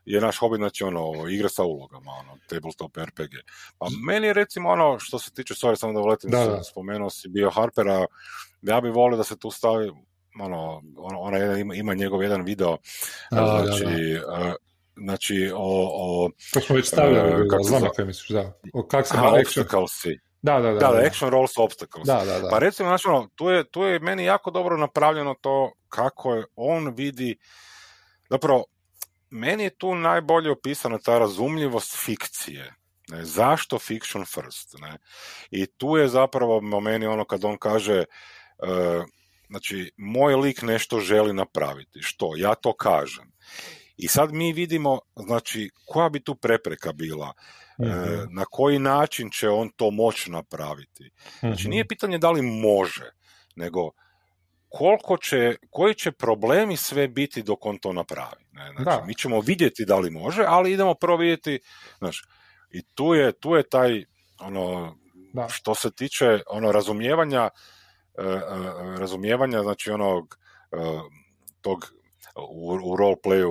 je 0.06 0.20
naš 0.20 0.38
hobi, 0.38 0.56
znači 0.56 0.84
ono, 0.84 1.28
igra 1.28 1.48
sa 1.48 1.64
ulogama, 1.64 2.10
ono, 2.20 2.38
tabletop 2.48 2.96
RPG. 2.96 3.34
Pa 3.78 3.86
meni 4.06 4.26
je 4.26 4.32
recimo 4.32 4.68
ono, 4.68 4.98
što 4.98 5.18
se 5.18 5.30
tiče, 5.30 5.54
sorry, 5.54 5.76
samo 5.76 5.92
da 5.92 6.00
uletim, 6.00 6.30
da, 6.30 6.62
spomenuo 6.62 7.10
si 7.10 7.28
bio 7.28 7.50
Harpera, 7.50 8.06
ja 8.62 8.80
bih 8.80 8.92
volio 8.94 9.16
da 9.16 9.24
se 9.24 9.38
tu 9.38 9.50
stavi, 9.50 9.90
ono, 10.40 10.82
ona 10.96 11.38
jedan, 11.38 11.58
ima, 11.58 11.74
ima 11.74 11.94
njegov 11.94 12.22
jedan 12.22 12.42
video, 12.42 12.76
da, 13.30 13.64
znači, 13.64 13.84
da, 14.26 14.54
znači, 14.96 15.50
o, 15.54 15.90
o... 15.94 16.30
To 16.52 16.60
smo 16.60 16.76
već 16.76 16.86
stavljali, 16.86 17.42
uh, 17.42 17.48
kako 17.50 17.62
znam 17.62 17.82
kaj 17.96 18.04
misliš, 18.04 18.28
da. 18.28 18.52
O 18.74 18.86
kak 18.86 19.06
se. 19.88 20.10
Da, 20.42 20.60
da, 20.60 20.72
da, 20.72 20.78
da, 20.78 20.92
da, 20.92 21.06
action 21.06 21.30
rolls 21.30 21.58
obstacles. 21.58 22.06
Da, 22.06 22.24
da, 22.24 22.40
da. 22.40 22.48
Pa 22.48 22.58
recimo, 22.58 22.88
znači, 22.88 23.08
ono, 23.08 23.28
tu 23.34 23.48
je, 23.48 23.70
tu 23.70 23.82
je 23.82 23.98
meni 23.98 24.24
jako 24.24 24.50
dobro 24.50 24.76
napravljeno 24.76 25.34
to 25.40 25.72
kako 25.88 26.34
je 26.34 26.44
on 26.56 26.94
vidi, 26.94 27.36
zapravo, 28.30 28.64
meni 29.30 29.64
je 29.64 29.76
tu 29.76 29.94
najbolje 29.94 30.50
opisana 30.50 30.98
ta 30.98 31.18
razumljivost 31.18 31.96
fikcije. 32.04 32.74
Ne, 33.08 33.24
zašto 33.24 33.78
fiction 33.78 34.24
first? 34.24 34.74
Ne? 34.80 34.98
I 35.50 35.66
tu 35.66 35.96
je 35.96 36.08
zapravo 36.08 36.60
meni 36.60 37.06
ono 37.06 37.24
kad 37.24 37.44
on 37.44 37.58
kaže 37.58 37.98
uh, 37.98 39.04
znači 39.48 39.90
moj 39.96 40.34
lik 40.34 40.62
nešto 40.62 41.00
želi 41.00 41.32
napraviti. 41.32 42.02
Što? 42.02 42.32
Ja 42.36 42.54
to 42.54 42.76
kažem. 42.76 43.32
I 43.96 44.08
sad 44.08 44.32
mi 44.32 44.52
vidimo 44.52 44.98
znači 45.16 45.70
koja 45.86 46.08
bi 46.08 46.24
tu 46.24 46.34
prepreka 46.34 46.92
bila. 46.92 47.32
E, 47.78 47.86
mhm. 47.86 48.34
na 48.34 48.44
koji 48.50 48.78
način 48.78 49.30
će 49.30 49.48
on 49.48 49.70
to 49.76 49.90
moći 49.90 50.30
napraviti. 50.30 51.10
Znači 51.40 51.62
mhm. 51.62 51.70
nije 51.70 51.88
pitanje 51.88 52.18
da 52.18 52.30
li 52.30 52.42
može, 52.42 53.10
nego 53.56 53.90
koliko 54.68 55.16
će, 55.16 55.56
koji 55.70 55.94
će 55.94 56.12
problemi 56.12 56.76
sve 56.76 57.08
biti 57.08 57.42
dok 57.42 57.66
on 57.66 57.78
to 57.78 57.92
napravi. 57.92 58.44
Ne? 58.52 58.72
Znači, 58.82 59.06
mi 59.06 59.14
ćemo 59.14 59.40
vidjeti 59.40 59.84
da 59.84 59.98
li 59.98 60.10
može, 60.10 60.44
ali 60.48 60.72
idemo 60.72 60.94
prvo 60.94 61.16
vidjeti, 61.16 61.60
znači, 61.98 62.22
i 62.70 62.82
tu 62.94 63.14
je, 63.14 63.32
tu 63.32 63.54
je 63.54 63.68
taj, 63.68 64.04
ono, 64.40 64.96
da. 65.32 65.48
što 65.48 65.74
se 65.74 65.90
tiče 65.90 66.40
ono 66.46 66.72
razumijevanja, 66.72 67.48
uh, 68.18 68.98
razumijevanja, 68.98 69.62
znači 69.62 69.90
onog, 69.90 70.38
uh, 70.72 71.02
tog 71.60 71.92
u, 72.36 72.72
u 72.72 72.96
roleplayu, 72.96 73.50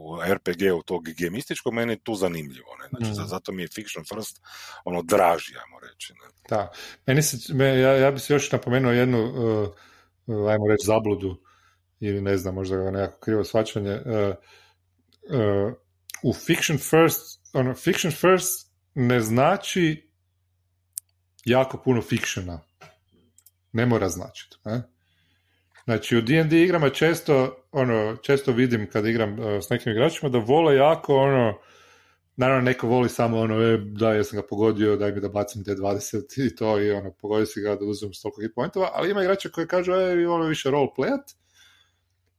u 0.00 0.18
RPG-u 0.34 0.82
tog 0.82 1.08
gemističkog, 1.08 1.74
meni 1.74 1.92
je 1.92 2.02
tu 2.02 2.14
zanimljivo. 2.14 2.76
Ne? 2.76 2.88
Znači, 2.88 3.20
mm. 3.20 3.26
zato 3.26 3.52
mi 3.52 3.62
je 3.62 3.68
fiction 3.74 4.04
first 4.04 4.40
ono 4.84 5.02
draži, 5.02 5.54
ajmo 5.64 5.80
reći. 5.80 6.12
Ne? 6.12 6.28
Da, 6.48 6.70
meni 7.06 7.22
se, 7.22 7.36
ja, 7.58 7.96
ja 7.96 8.10
bih 8.10 8.22
se 8.22 8.32
još 8.32 8.52
napomenuo 8.52 8.92
jednu 8.92 9.24
uh, 9.24 9.68
ajmo 10.28 10.68
reći, 10.68 10.86
zabludu 10.86 11.40
ili 12.00 12.20
ne 12.20 12.36
znam, 12.36 12.54
možda 12.54 12.76
ga 12.76 12.90
nekako 12.90 13.20
krivo 13.20 13.44
svačanje. 13.44 13.94
Uh, 13.94 14.34
uh, 15.36 15.72
u 16.22 16.34
fiction 16.34 16.78
first, 16.78 17.40
ono, 17.52 17.74
fiction 17.74 18.12
first 18.12 18.72
ne 18.94 19.20
znači 19.20 20.10
jako 21.44 21.82
puno 21.84 22.02
fictiona. 22.02 22.60
Ne 23.72 23.86
mora 23.86 24.08
značiti. 24.08 24.56
Ne? 24.64 24.82
Znači, 25.84 26.16
u 26.16 26.20
D&D 26.20 26.62
igrama 26.62 26.90
često, 26.90 27.64
ono, 27.72 28.16
često 28.16 28.52
vidim 28.52 28.90
kad 28.92 29.06
igram 29.06 29.38
uh, 29.38 29.46
s 29.60 29.70
nekim 29.70 29.92
igračima 29.92 30.28
da 30.28 30.38
vole 30.38 30.76
jako, 30.76 31.16
ono, 31.16 31.58
Naravno, 32.38 32.62
neko 32.62 32.86
voli 32.86 33.08
samo 33.08 33.38
ono, 33.38 33.62
e, 33.62 33.78
da, 33.78 34.12
ja 34.14 34.24
sam 34.24 34.36
ga 34.40 34.46
pogodio, 34.46 34.96
daj 34.96 35.12
mi 35.12 35.20
da 35.20 35.28
bacim 35.28 35.64
D20 35.64 36.46
i 36.46 36.56
to, 36.56 36.80
i 36.80 36.90
ono, 36.90 37.10
pogodio 37.12 37.46
si 37.46 37.60
ga 37.60 37.74
da 37.76 37.84
uzmem 37.84 38.12
toliko 38.22 38.40
hit 38.42 38.54
pointova, 38.54 38.90
ali 38.94 39.10
ima 39.10 39.22
igrača 39.22 39.48
koji 39.48 39.66
kažu, 39.66 39.92
e, 39.92 40.28
ono 40.28 40.44
više 40.44 40.70
role 40.70 40.88
playat, 40.96 41.34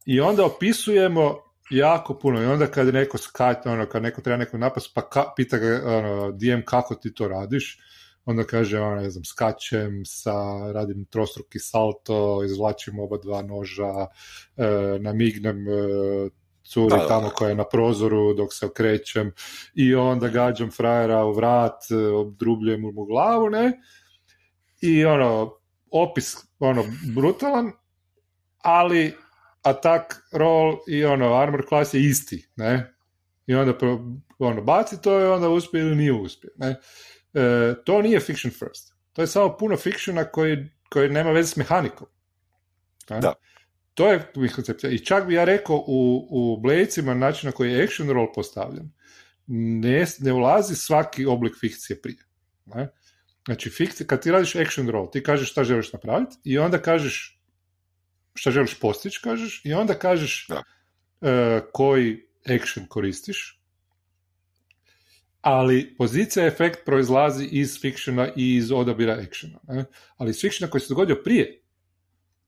i 0.06 0.20
onda 0.20 0.46
opisujemo 0.46 1.38
jako 1.70 2.14
puno, 2.14 2.42
i 2.42 2.46
onda 2.46 2.68
kad 2.68 2.94
neko 2.94 3.18
skate, 3.18 3.70
ono, 3.70 3.86
kad 3.86 4.04
neko 4.04 4.22
treba 4.22 4.38
nekog 4.38 4.60
napast, 4.60 4.92
pa 4.96 5.10
ka, 5.10 5.26
pita 5.36 5.58
ga, 5.58 5.82
ono, 5.86 6.32
DM 6.32 6.62
kako 6.66 6.96
ti 6.96 7.14
to 7.14 7.28
radiš, 7.28 7.80
onda 8.26 8.44
kaže, 8.44 8.80
ono, 8.80 8.96
ne 8.96 9.10
znam, 9.10 9.26
skačem 9.26 10.06
sa, 10.06 10.34
radim 10.72 11.06
trostruki 11.06 11.60
salto, 11.60 12.44
izvlačim 12.46 13.00
oba 13.00 13.18
dva 13.18 13.42
noža, 13.42 14.08
e, 14.58 14.98
namignem 15.00 15.68
e, 15.68 16.30
curi 16.74 16.90
da, 16.90 17.08
tamo 17.08 17.30
koja 17.30 17.50
je 17.50 17.56
na 17.56 17.64
prozoru 17.64 18.34
dok 18.34 18.54
se 18.54 18.66
okrećem 18.66 19.32
i 19.74 19.96
onda 19.96 20.28
gađam 20.28 20.72
frajera 20.72 21.26
u 21.26 21.34
vrat, 21.34 21.84
obdrubljujem 22.16 22.82
mu 22.82 23.06
glavu, 23.06 23.50
ne? 23.50 23.72
I 24.82 25.06
ono, 25.06 25.54
opis, 25.92 26.36
ono, 26.60 26.84
brutalan, 27.16 27.72
ali 28.58 29.14
attack 29.62 30.16
roll 30.32 30.78
i 30.88 31.06
ono, 31.06 31.34
armor 31.34 31.66
class 31.68 31.94
je 31.94 32.02
isti, 32.02 32.50
ne? 32.56 32.94
I 33.48 33.56
onda 33.56 33.74
ono, 34.40 34.62
baci 34.62 35.02
to 35.02 35.20
i 35.20 35.26
onda 35.26 35.50
uspije 35.50 35.82
ili 35.82 35.96
nije 35.96 36.14
uspije, 36.14 36.52
ne? 36.58 36.76
e, 37.34 37.76
to 37.86 38.02
nije 38.02 38.20
fiction 38.20 38.52
first. 38.52 38.96
To 39.14 39.22
je 39.22 39.28
samo 39.28 39.58
puno 39.58 39.78
fictiona 39.78 40.24
koji, 40.24 40.70
koji 40.90 41.10
nema 41.10 41.32
veze 41.32 41.50
s 41.50 41.56
mehanikom. 41.56 42.08
Da. 43.10 43.34
To 44.00 44.12
je 44.12 44.32
koncepcija. 44.56 44.92
I 44.92 45.00
čak 45.00 45.28
bi 45.28 45.34
ja 45.34 45.44
rekao 45.44 45.76
u, 45.88 46.28
u 46.30 46.58
Bladesima 46.58 47.14
način 47.14 47.48
na 47.48 47.52
koji 47.52 47.72
je 47.72 47.84
action 47.84 48.10
roll 48.10 48.28
postavljen, 48.36 48.92
ne, 49.48 50.06
ne 50.20 50.34
ulazi 50.34 50.76
svaki 50.76 51.26
oblik 51.26 51.54
fikcije 51.60 52.02
prije. 52.02 52.24
Ne? 52.66 52.90
Znači, 53.46 53.70
fikcija, 53.70 54.08
kad 54.08 54.22
ti 54.22 54.32
radiš 54.32 54.56
action 54.56 54.90
roll, 54.90 55.12
ti 55.12 55.24
kažeš 55.24 55.52
šta 55.52 55.64
želiš 55.64 55.94
napraviti 55.94 56.36
i 56.44 56.58
onda 56.58 56.82
kažeš 56.82 57.42
šta 58.34 58.52
želiš 58.52 58.80
postići, 58.80 59.20
kažeš, 59.24 59.62
i 59.66 59.74
onda 59.74 59.94
kažeš 59.94 60.48
da. 60.50 60.64
Uh, 61.22 61.62
koji 61.74 62.28
action 62.56 62.86
koristiš, 62.88 63.62
ali 65.42 65.96
pozicija 65.98 66.46
efekt 66.46 66.86
proizlazi 66.86 67.46
iz 67.52 67.82
fictiona 67.82 68.30
i 68.36 68.56
iz 68.56 68.72
odabira 68.72 69.14
actiona. 69.14 69.60
Ne? 69.68 69.86
Ali 70.18 70.30
iz 70.30 70.42
fictiona 70.42 70.72
koji 70.72 70.82
se 70.82 70.90
dogodio 70.90 71.22
prije, 71.24 71.62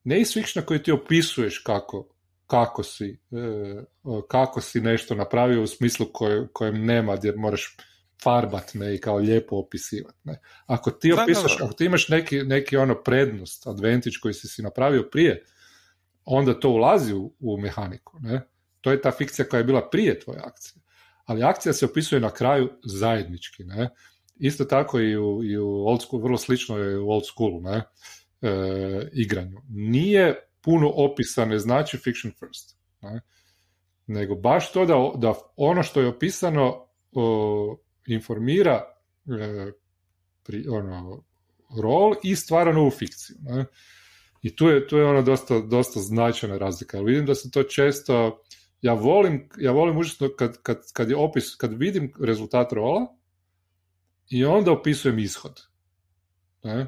ne 0.03 0.21
iz 0.21 0.33
fictiona 0.33 0.65
koji 0.65 0.83
ti 0.83 0.91
opisuješ 0.91 1.57
kako, 1.57 2.07
kako, 2.47 2.83
si, 2.83 3.19
e, 3.31 3.83
kako 4.27 4.61
si 4.61 4.81
nešto 4.81 5.15
napravio 5.15 5.63
u 5.63 5.67
smislu 5.67 6.05
koje, 6.13 6.47
kojem 6.53 6.85
nema 6.85 7.15
gdje 7.15 7.35
moraš 7.35 7.77
farbat 8.23 8.73
me 8.73 8.95
i 8.95 8.97
kao 8.97 9.17
lijepo 9.17 9.55
opisivati. 9.55 10.17
Ne? 10.23 10.39
Ako 10.65 10.91
ti 10.91 11.13
opisaš, 11.13 11.61
ako 11.61 11.73
ti 11.73 11.85
imaš 11.85 12.09
neki, 12.09 12.43
neki 12.43 12.77
ono 12.77 13.03
prednost, 13.03 13.67
advantage 13.67 14.15
koji 14.21 14.33
si 14.33 14.47
si 14.47 14.61
napravio 14.61 15.09
prije, 15.11 15.45
onda 16.25 16.59
to 16.59 16.69
ulazi 16.69 17.13
u, 17.13 17.33
u 17.39 17.57
mehaniku. 17.57 18.17
Ne? 18.19 18.41
To 18.81 18.91
je 18.91 19.01
ta 19.01 19.11
fikcija 19.11 19.45
koja 19.49 19.57
je 19.57 19.63
bila 19.63 19.89
prije 19.89 20.19
tvoje 20.19 20.39
akcije. 20.39 20.81
Ali 21.25 21.43
akcija 21.43 21.73
se 21.73 21.85
opisuje 21.85 22.21
na 22.21 22.29
kraju 22.29 22.69
zajednički. 22.85 23.63
Ne? 23.63 23.89
Isto 24.35 24.65
tako 24.65 24.99
i 24.99 25.17
u, 25.17 25.43
i 25.43 25.57
u 25.57 25.67
old 25.67 26.01
school, 26.01 26.21
vrlo 26.21 26.37
slično 26.37 26.77
je 26.77 26.97
u 26.97 27.09
old 27.09 27.25
schoolu 27.25 27.61
ne? 27.61 27.83
E, 28.41 29.10
igranju. 29.13 29.62
Nije 29.69 30.36
puno 30.62 30.91
opisane 30.95 31.60
znači 31.60 31.97
fiction 31.97 32.34
first. 32.39 32.77
Ne? 33.01 33.21
Nego 34.08 34.36
baš 34.36 34.71
to 34.71 34.86
da, 34.86 35.12
da 35.17 35.34
ono 35.56 35.84
što 35.84 36.01
je 36.01 36.08
opisano 36.08 36.88
o, 37.12 37.77
informira 38.08 38.84
e, 39.41 39.71
pri, 40.43 40.67
ono, 40.67 41.23
rol 41.82 42.15
i 42.23 42.36
stvara 42.36 42.73
novu 42.73 42.89
fikciju. 42.89 43.38
Ne? 43.41 43.65
I 44.41 44.56
tu 44.56 44.67
je, 44.67 44.88
tu 44.88 44.97
je 44.97 45.06
ono 45.06 45.21
dosta, 45.21 45.60
dosta 45.60 45.99
značajna 45.99 46.58
razlika. 46.58 46.99
Vidim 47.01 47.25
da 47.25 47.36
se 47.36 47.51
to 47.51 47.63
često, 47.63 48.43
ja 48.82 48.93
volim, 48.93 49.49
ja 49.58 49.71
volim 49.71 49.97
užasno 49.97 50.30
kad, 50.38 50.62
kad, 50.63 50.77
kad 50.93 51.10
je 51.10 51.15
opis, 51.15 51.56
kad 51.56 51.73
vidim 51.73 52.13
rezultat 52.19 52.71
rola 52.71 53.15
i 54.30 54.45
onda 54.45 54.71
opisujem 54.71 55.19
ishod. 55.19 55.62
Ne? 56.63 56.88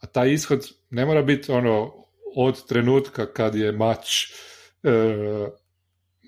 A 0.00 0.06
taj 0.06 0.32
ishod 0.32 0.68
ne 0.90 1.06
mora 1.06 1.22
biti 1.22 1.52
ono 1.52 2.06
od 2.36 2.66
trenutka 2.66 3.32
kad 3.32 3.54
je 3.54 3.72
mač 3.72 4.30
e, 4.82 4.90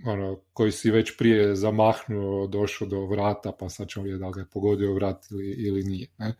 ono, 0.07 0.41
koji 0.53 0.73
si 0.73 0.91
već 0.91 1.17
prije 1.17 1.57
zamahnuo, 1.57 2.47
došao 2.47 2.89
do 2.89 3.07
vrata, 3.07 3.53
pa 3.53 3.69
sad 3.69 3.89
ćemo 3.89 4.05
vidjeti 4.05 4.21
da 4.21 4.27
li 4.27 4.33
ga 4.33 4.41
je 4.41 4.51
pogodio 4.53 4.95
vrat 4.95 5.31
ili, 5.31 5.51
ili 5.51 5.83
nije. 5.83 6.07
Ne? 6.19 6.35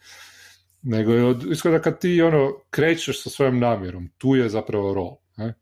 Nego 0.83 1.13
je 1.13 1.25
od 1.25 1.53
ishoda 1.53 1.83
kad 1.83 2.01
ti 2.01 2.23
ono 2.23 2.53
krećeš 2.71 3.23
sa 3.23 3.31
svojom 3.31 3.59
namjerom, 3.59 4.09
tu 4.19 4.37
je 4.37 4.49
zapravo 4.49 4.95
rol. 4.95 5.17
Ne? 5.37 5.55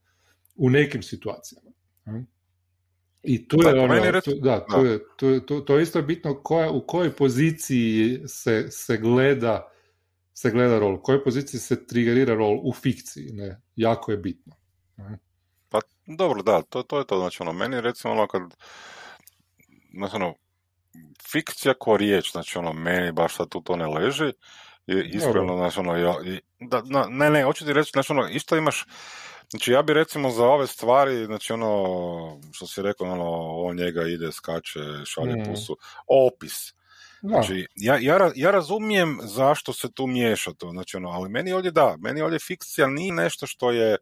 U 0.57 0.71
nekim 0.71 1.03
situacijama. 1.03 1.71
Ne? 2.05 2.25
I 3.23 3.49
tu 3.49 3.57
je 3.63 3.81
ono, 3.81 4.21
tu, 4.21 4.35
da, 4.35 4.67
tu 4.67 4.85
je, 4.85 4.99
tu, 5.17 5.41
tu, 5.41 5.61
to 5.61 5.77
je 5.77 5.83
isto 5.83 6.03
bitno 6.03 6.43
koja, 6.43 6.71
u 6.71 6.87
kojoj 6.87 7.11
poziciji 7.13 8.21
se, 8.27 8.67
se 8.71 8.97
gleda 8.97 9.73
se 10.39 10.51
gleda 10.51 10.79
rol, 10.79 10.95
u 10.95 11.03
kojoj 11.03 11.25
poziciji 11.25 11.61
se 11.61 11.87
trigerira 11.87 12.35
rol 12.35 12.61
u 12.63 12.73
fikciji, 12.73 13.33
ne, 13.33 13.61
jako 13.77 14.13
je 14.13 14.19
bitno. 14.19 14.57
Ne? 14.97 15.19
Pa 15.69 15.81
dobro, 16.07 16.43
da, 16.43 16.63
to, 16.63 16.83
to 16.83 16.99
je 16.99 17.07
to, 17.07 17.19
znači 17.19 17.43
ono, 17.43 17.53
meni 17.53 17.81
recimo 17.81 18.13
ono 18.13 18.27
kad, 18.27 18.43
znači 19.95 20.17
ono, 20.17 20.35
fikcija 21.31 21.75
ko 21.75 21.97
riječ, 21.97 22.33
znači 22.33 22.59
ono, 22.59 22.73
meni 22.73 23.13
baš 23.13 23.37
sad 23.37 23.49
tu 23.49 23.61
to 23.61 23.77
ne 23.77 23.87
leži, 23.87 24.33
je 24.87 25.09
ispravno, 25.09 25.57
znači 25.57 25.81
ono, 25.81 25.97
ja, 25.97 26.15
da, 26.61 26.83
na, 26.85 27.07
ne, 27.11 27.31
ne, 27.31 27.45
hoću 27.45 27.65
ti 27.65 27.73
reći, 27.73 27.91
znači 27.93 28.13
ono, 28.13 28.29
isto 28.29 28.57
imaš, 28.57 28.87
Znači 29.51 29.73
ja 29.73 29.83
bi 29.83 29.95
recimo 29.95 30.31
za 30.31 30.45
ove 30.47 30.67
stvari, 30.67 31.25
znači 31.25 31.53
ono 31.53 32.41
što 32.53 32.67
si 32.67 32.83
rekao, 32.83 33.07
ono, 33.07 33.57
on 33.57 33.77
njega 33.77 34.03
ide, 34.03 34.33
skače, 34.33 34.81
šalje 35.05 35.37
mm. 35.37 35.45
pusu, 35.45 35.77
opis. 36.07 36.76
Znači, 37.29 37.67
ja, 37.75 37.99
ja, 38.01 38.31
ja 38.35 38.51
razumijem 38.51 39.19
zašto 39.23 39.73
se 39.73 39.93
tu 39.93 40.07
miješa 40.07 40.53
to, 40.53 40.71
znači 40.71 40.97
ono, 40.97 41.09
ali 41.09 41.29
meni 41.29 41.53
ovdje 41.53 41.71
da, 41.71 41.97
meni 41.99 42.21
ovdje 42.21 42.39
fikcija 42.39 42.87
nije 42.87 43.13
nešto 43.13 43.47
što 43.47 43.71
je, 43.71 43.97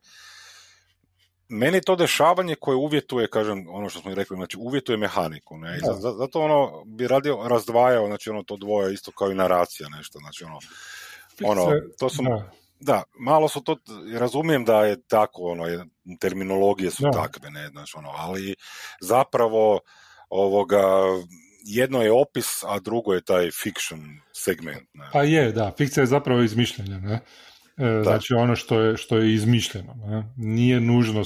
meni 1.49 1.81
to 1.81 1.97
dešavanje 1.97 2.55
koje 2.61 2.77
uvjetuje, 2.77 3.31
kažem, 3.31 3.67
ono 3.69 3.89
što 3.89 4.01
smo 4.01 4.15
rekli, 4.15 4.37
znači 4.37 4.57
uvjetuje 4.61 4.99
mehaniku, 4.99 5.59
ne, 5.59 5.77
I 5.77 5.81
zato 6.19 6.41
ono 6.41 6.85
bi 6.85 7.09
radio 7.09 7.49
razdvajao, 7.49 8.07
znači 8.07 8.31
ono 8.31 8.43
to 8.43 8.57
dvoje 8.57 8.95
isto 8.95 9.13
kao 9.13 9.31
i 9.31 9.35
naracija 9.35 9.89
nešto, 9.89 10.19
znači 10.19 10.45
ono, 10.45 10.59
ono, 11.45 11.73
to 11.99 12.09
su, 12.09 12.23
da. 12.81 13.03
malo 13.19 13.49
su 13.49 13.61
to, 13.61 13.77
razumijem 14.19 14.65
da 14.65 14.85
je 14.85 15.03
tako, 15.03 15.43
ono, 15.43 15.65
terminologije 16.21 16.91
su 16.91 17.05
takve, 17.13 17.51
ne, 17.51 17.69
znači 17.69 17.93
ono, 17.97 18.11
ali 18.17 18.55
zapravo 19.01 19.81
ovoga, 20.31 20.83
jedno 21.65 22.03
je 22.03 22.13
opis, 22.13 22.63
a 22.67 22.79
drugo 22.81 23.13
je 23.13 23.21
taj 23.21 23.51
fiction 23.51 24.01
segment. 24.33 24.89
Ne? 24.95 25.09
Pa 25.13 25.23
je, 25.23 25.53
da, 25.53 25.73
fikcija 25.79 26.03
je 26.03 26.07
zapravo 26.07 26.43
izmišljenja, 26.43 26.99
ne? 26.99 27.21
E, 27.77 28.03
znači 28.03 28.35
ono 28.35 28.57
što 28.57 28.81
je, 28.81 28.97
što 28.97 29.19
je 29.19 29.35
izmišljeno, 29.35 29.95
ne? 29.95 30.33
nije 30.37 30.81
nužno 30.81 31.23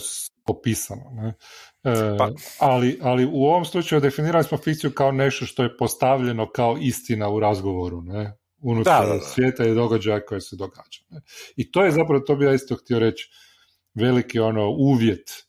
opisano. 0.46 1.11
Ne? 1.12 1.29
E, 1.85 2.16
pa. 2.18 2.31
ali, 2.59 2.98
ali 3.03 3.24
u 3.24 3.44
ovom 3.44 3.64
slučaju 3.64 4.01
definirali 4.01 4.44
smo 4.44 4.59
fikciju 4.59 4.90
kao 4.90 5.12
nešto 5.12 5.46
što 5.46 5.62
je 5.62 5.77
postavljeno 5.77 6.51
kao 6.51 6.77
istina 6.81 7.29
u 7.29 7.40
razgovoru, 7.40 8.03
ne? 8.03 8.33
unutar 8.62 9.07
da, 9.07 9.14
da, 9.14 9.20
svijeta 9.20 9.64
i 9.64 9.74
događaja 9.74 10.24
koje 10.27 10.40
se 10.40 10.57
događa. 10.57 11.01
Ne? 11.11 11.20
I 11.57 11.70
to 11.70 11.85
je 11.85 11.90
zapravo, 11.90 12.20
to 12.20 12.37
bi 12.37 12.44
ja 12.44 12.55
isto 12.55 12.77
htio 12.77 12.98
reći, 12.98 13.31
veliki 13.94 14.38
ono 14.38 14.70
uvjet 14.70 15.47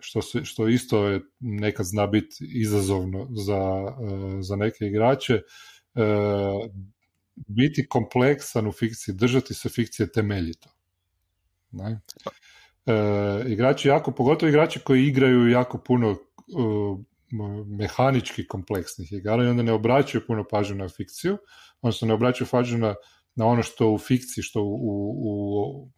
što, 0.00 0.22
se, 0.22 0.44
što 0.44 0.68
isto 0.68 1.06
je 1.06 1.20
nekad 1.40 1.86
zna 1.86 2.06
biti 2.06 2.36
izazovno 2.40 3.28
za, 3.30 3.60
e, 3.88 4.42
za 4.42 4.56
neke 4.56 4.84
igrače, 4.84 5.34
e, 5.34 5.42
biti 7.46 7.88
kompleksan 7.88 8.66
u 8.66 8.72
fikciji, 8.72 9.14
držati 9.14 9.54
se 9.54 9.68
fikcije 9.68 10.12
temeljito. 10.12 10.68
Ne? 11.72 12.00
igrači 13.46 13.88
jako, 13.88 14.10
pogotovo 14.12 14.48
igrači 14.48 14.80
koji 14.80 15.06
igraju 15.06 15.48
jako 15.48 15.78
puno 15.78 16.16
mehanički 17.66 18.46
kompleksnih 18.46 19.12
igara 19.12 19.44
i 19.44 19.46
onda 19.46 19.62
ne 19.62 19.72
obraćaju 19.72 20.26
puno 20.26 20.44
pažnju 20.50 20.76
na 20.76 20.88
fikciju, 20.88 21.38
odnosno 21.82 22.08
ne 22.08 22.14
obraćaju 22.14 22.48
pažnju 22.50 22.78
na, 22.78 22.94
na 23.36 23.46
ono 23.46 23.62
što 23.62 23.90
u 23.90 23.98
fikciji, 23.98 24.42
što 24.42 24.62
u, 24.62 25.10
u, 25.18 25.90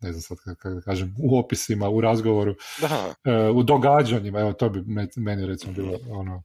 ne 0.00 0.12
znam 0.12 0.22
sad 0.22 0.38
kako 0.38 0.70
da 0.70 0.80
kažem, 0.80 1.14
u 1.18 1.38
opisima, 1.38 1.88
u 1.88 2.00
razgovoru, 2.00 2.54
da. 2.80 3.14
E, 3.24 3.50
u 3.50 3.62
događanjima, 3.62 4.40
evo 4.40 4.52
to 4.52 4.68
bi 4.68 4.82
meni 5.16 5.46
recimo 5.46 5.72
bilo 5.72 5.98
ono, 6.10 6.42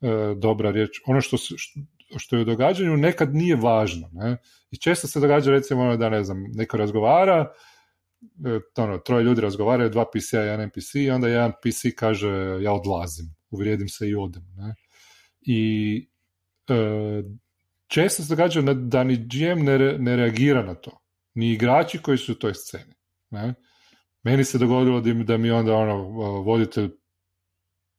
e, 0.00 0.34
dobra 0.36 0.70
riječ. 0.70 1.00
Ono 1.06 1.20
što, 1.20 1.36
što 2.16 2.36
je 2.36 2.42
u 2.42 2.44
događanju 2.44 2.96
nekad 2.96 3.34
nije 3.34 3.56
važno. 3.56 4.10
Ne? 4.12 4.36
I 4.70 4.76
često 4.76 5.08
se 5.08 5.20
događa 5.20 5.50
recimo 5.50 5.82
ono 5.82 5.96
da 5.96 6.08
ne 6.08 6.24
znam, 6.24 6.44
neko 6.54 6.76
razgovara, 6.76 7.52
e, 8.46 8.82
ono, 8.82 8.98
troje 8.98 9.24
ljudi 9.24 9.40
razgovaraju, 9.40 9.90
dva 9.90 10.04
PC-a 10.04 10.40
jedan 10.40 10.66
NPC 10.66 10.94
i 10.94 11.10
onda 11.10 11.28
jedan 11.28 11.52
PC 11.52 11.96
kaže 11.96 12.58
ja 12.62 12.72
odlazim, 12.72 13.34
uvrijedim 13.50 13.88
se 13.88 14.08
i 14.08 14.14
odem. 14.14 14.42
Ne? 14.56 14.74
I 15.40 16.08
često 17.88 18.22
se 18.22 18.28
događa 18.28 18.62
da 18.62 19.04
ni 19.04 19.16
GM 19.16 19.64
ne, 19.64 19.78
ne 19.98 20.16
reagira 20.16 20.62
na 20.62 20.74
to 20.74 21.04
ni 21.34 21.52
igrači 21.52 21.98
koji 22.02 22.18
su 22.18 22.32
u 22.32 22.34
toj 22.34 22.54
sceni. 22.54 22.94
Ne? 23.30 23.54
Meni 24.22 24.44
se 24.44 24.58
dogodilo 24.58 25.00
da 25.00 25.14
mi, 25.14 25.24
da 25.24 25.36
mi 25.36 25.50
onda 25.50 25.74
ono, 25.74 25.96
voditelj 26.42 26.90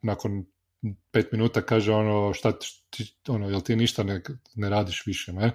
nakon 0.02 0.46
pet 1.12 1.32
minuta 1.32 1.62
kaže 1.62 1.94
ono, 1.94 2.34
šta 2.34 2.52
ti, 2.90 3.18
ono, 3.28 3.50
jel 3.50 3.62
ti 3.62 3.76
ništa 3.76 4.04
ne, 4.04 4.22
ne 4.56 4.70
radiš 4.70 5.04
više, 5.06 5.34
ne? 5.34 5.52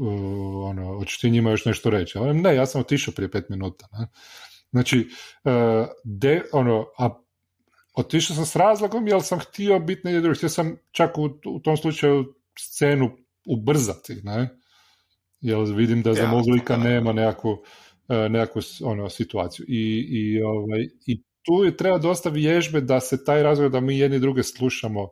Uh, 0.00 0.70
ono, 0.70 0.98
hoćeš 0.98 1.18
ti 1.18 1.30
njima 1.30 1.50
još 1.50 1.64
nešto 1.64 1.90
reći? 1.90 2.18
Ali 2.18 2.34
ne, 2.34 2.54
ja 2.54 2.66
sam 2.66 2.80
otišao 2.80 3.14
prije 3.14 3.30
pet 3.30 3.48
minuta. 3.48 3.88
Ne? 3.92 4.06
Znači, 4.70 5.08
uh, 5.44 5.86
de, 6.04 6.42
ono, 6.52 6.86
a 6.98 7.20
otišao 7.94 8.36
sam 8.36 8.46
s 8.46 8.56
razlogom 8.56 9.08
jer 9.08 9.22
sam 9.22 9.38
htio 9.38 9.78
biti 9.78 10.00
negdje 10.04 10.20
drugi. 10.20 10.36
Htio 10.36 10.48
sam 10.48 10.76
čak 10.92 11.18
u, 11.18 11.24
u 11.46 11.60
tom 11.60 11.76
slučaju 11.76 12.34
scenu 12.58 13.16
ubrzati, 13.46 14.20
ne? 14.22 14.48
jer 15.40 15.58
vidim 15.74 16.02
da 16.02 16.14
za 16.14 16.22
ja, 16.22 16.42
lika 16.54 16.76
nema 16.76 17.12
nekakvu, 17.12 17.62
e, 18.08 18.28
nekakvu 18.28 18.62
ono, 18.84 19.08
situaciju. 19.08 19.66
I, 19.68 20.06
i, 20.08 20.42
ovaj, 20.42 20.88
I 21.06 21.22
tu 21.42 21.64
je 21.64 21.76
treba 21.76 21.98
dosta 21.98 22.30
vježbe 22.30 22.80
da 22.80 23.00
se 23.00 23.24
taj 23.24 23.42
razgovor, 23.42 23.72
da 23.72 23.80
mi 23.80 23.98
jedni 23.98 24.18
druge 24.18 24.42
slušamo 24.42 25.08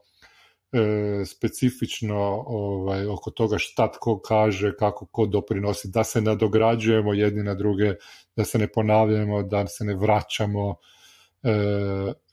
e, 0.72 1.24
specifično 1.26 2.44
ovaj, 2.46 3.06
oko 3.06 3.30
toga 3.30 3.58
šta 3.58 3.92
tko 3.92 4.20
kaže, 4.20 4.76
kako 4.78 5.06
ko 5.06 5.26
doprinosi, 5.26 5.88
da 5.90 6.04
se 6.04 6.20
nadograđujemo 6.20 7.14
jedni 7.14 7.42
na 7.42 7.54
druge, 7.54 7.94
da 8.36 8.44
se 8.44 8.58
ne 8.58 8.68
ponavljamo, 8.68 9.42
da 9.42 9.66
se 9.66 9.84
ne 9.84 9.94
vraćamo, 9.94 10.74
e, 11.42 11.52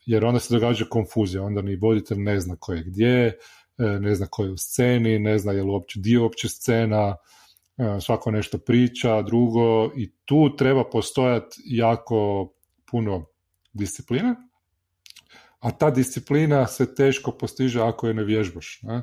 jer 0.05 0.25
onda 0.25 0.39
se 0.39 0.53
događa 0.53 0.85
konfuzija, 0.89 1.43
onda 1.43 1.61
ni 1.61 1.75
voditelj 1.75 2.17
ne 2.17 2.39
zna 2.39 2.55
ko 2.59 2.73
je 2.73 2.83
gdje, 2.83 3.37
ne 3.77 4.15
zna 4.15 4.27
ko 4.27 4.43
je 4.43 4.51
u 4.51 4.57
sceni, 4.57 5.19
ne 5.19 5.39
zna 5.39 5.51
je 5.51 5.63
li 5.63 5.69
uopće 5.69 5.99
dio 5.99 6.23
uopće 6.23 6.49
scena, 6.49 7.15
svako 8.01 8.31
nešto 8.31 8.57
priča, 8.57 9.21
drugo 9.21 9.91
i 9.95 10.11
tu 10.25 10.55
treba 10.55 10.89
postojati 10.89 11.61
jako 11.65 12.49
puno 12.91 13.25
discipline, 13.73 14.35
a 15.59 15.71
ta 15.71 15.91
disciplina 15.91 16.67
se 16.67 16.95
teško 16.95 17.31
postiže 17.31 17.81
ako 17.81 18.07
je 18.07 18.13
ne 18.13 18.23
vježbaš. 18.23 18.79
Ne? 18.83 19.01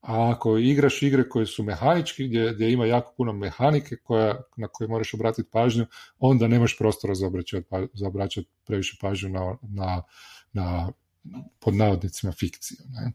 A 0.00 0.30
ako 0.30 0.58
igraš 0.58 1.02
igre 1.02 1.28
koje 1.28 1.46
su 1.46 1.62
mehanički, 1.62 2.28
gdje, 2.28 2.52
gdje 2.52 2.72
ima 2.72 2.86
jako 2.86 3.14
puno 3.16 3.32
mehanike 3.32 3.96
koja, 3.96 4.42
na 4.56 4.68
koje 4.68 4.88
moraš 4.88 5.14
obratiti 5.14 5.48
pažnju, 5.50 5.86
onda 6.18 6.48
nemaš 6.48 6.78
prostora 6.78 7.14
za 7.14 7.26
obraćati, 7.26 7.66
pa, 7.70 7.86
za 7.94 8.08
obraćati 8.08 8.48
previše 8.66 8.96
pažnju 9.00 9.28
na, 9.28 9.56
na, 9.62 10.02
na 10.52 10.92
pod 11.58 11.74
navodnicima 11.74 12.32
fikciju. 12.32 12.78
Ne? 12.90 13.12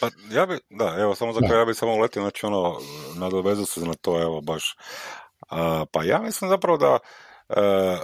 Pa 0.00 0.08
ja 0.30 0.46
bi, 0.46 0.58
da, 0.70 0.96
evo, 0.98 1.14
samo 1.14 1.32
za 1.32 1.40
kraj 1.40 1.58
ja 1.58 1.64
bi 1.64 1.74
samo 1.74 1.94
uletio, 1.94 2.22
znači 2.22 2.46
ono, 2.46 2.80
nadovezao 3.16 3.66
se 3.66 3.80
na 3.80 3.94
to, 3.94 4.22
evo, 4.22 4.40
baš. 4.40 4.76
pa 5.92 6.04
ja 6.04 6.18
mislim 6.22 6.50
zapravo 6.50 6.78
da, 6.78 6.98
e, 7.48 7.98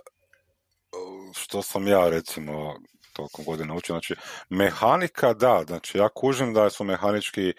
što 1.35 1.63
sam 1.63 1.89
ja, 1.89 2.09
recimo, 2.09 2.75
toliko 3.13 3.43
godina 3.43 3.75
učio, 3.75 3.93
znači, 3.93 4.15
mehanika, 4.49 5.35
da, 5.35 5.65
znači, 5.67 5.99
ja 5.99 6.09
kužim 6.09 6.55
da 6.55 6.71
su 6.71 6.85
mehanički, 6.85 7.49
e, 7.49 7.55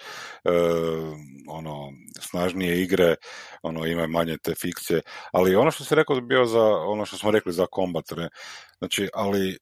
ono, 1.48 1.92
snažnije 2.20 2.82
igre, 2.82 3.16
ono, 3.62 3.86
imaju 3.86 4.08
manje 4.08 4.38
te 4.44 4.56
fikcije, 4.56 5.02
ali 5.32 5.56
ono 5.56 5.72
što 5.72 5.84
si 5.84 5.96
rekao 5.96 6.22
bio 6.22 6.46
za, 6.46 6.64
ono 6.64 7.06
što 7.06 7.18
smo 7.18 7.32
rekli 7.32 7.54
za 7.54 7.66
kombat, 7.66 8.12
ne? 8.12 8.30
znači, 8.78 9.10
ali 9.14 9.58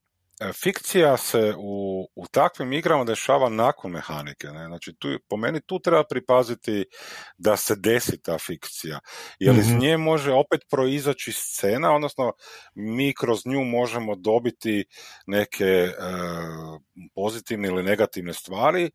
fikcija 0.53 1.17
se 1.17 1.53
u, 1.57 2.07
u 2.15 2.27
takvim 2.27 2.73
igrama 2.73 3.03
dešava 3.03 3.49
nakon 3.49 3.91
mehanike. 3.91 4.47
Ne? 4.47 4.67
Znači, 4.67 4.93
tu, 4.99 5.07
po 5.29 5.37
meni 5.37 5.61
tu 5.61 5.79
treba 5.79 6.03
pripaziti 6.03 6.85
da 7.37 7.57
se 7.57 7.75
desi 7.75 8.21
ta 8.21 8.37
fikcija. 8.37 8.99
Jer 9.39 9.55
iz 9.55 9.69
mhm. 9.69 9.77
nje 9.79 9.97
može 9.97 10.31
opet 10.31 10.61
proizaći 10.69 11.31
scena, 11.31 11.95
odnosno 11.95 12.33
mi 12.75 13.13
kroz 13.19 13.45
nju 13.45 13.63
možemo 13.63 14.15
dobiti 14.15 14.85
neke 15.27 15.65
e, 15.65 15.91
pozitivne 17.15 17.67
ili 17.67 17.83
negativne 17.83 18.33
stvari 18.33 18.91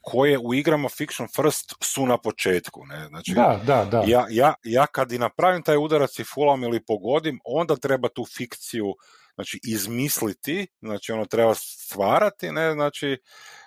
koje 0.00 0.38
u 0.38 0.54
igrama 0.54 0.88
Fiction 0.88 1.28
First 1.36 1.74
su 1.80 2.06
na 2.06 2.18
početku. 2.18 2.86
Ne? 2.86 3.08
Znači, 3.08 3.32
da, 3.34 3.60
da, 3.66 3.84
da. 3.84 4.04
Ja, 4.06 4.26
ja, 4.30 4.54
ja 4.64 4.86
kad 4.86 5.12
i 5.12 5.18
napravim 5.18 5.62
taj 5.62 5.76
udarac 5.76 6.18
i 6.18 6.24
fulam 6.24 6.62
ili 6.62 6.84
pogodim, 6.84 7.40
onda 7.44 7.76
treba 7.76 8.08
tu 8.08 8.24
fikciju 8.36 8.94
znači 9.38 9.60
izmisliti, 9.64 10.66
znači 10.80 11.12
ono 11.12 11.24
treba 11.24 11.54
stvarati, 11.54 12.52
ne, 12.52 12.72
znači 12.72 13.18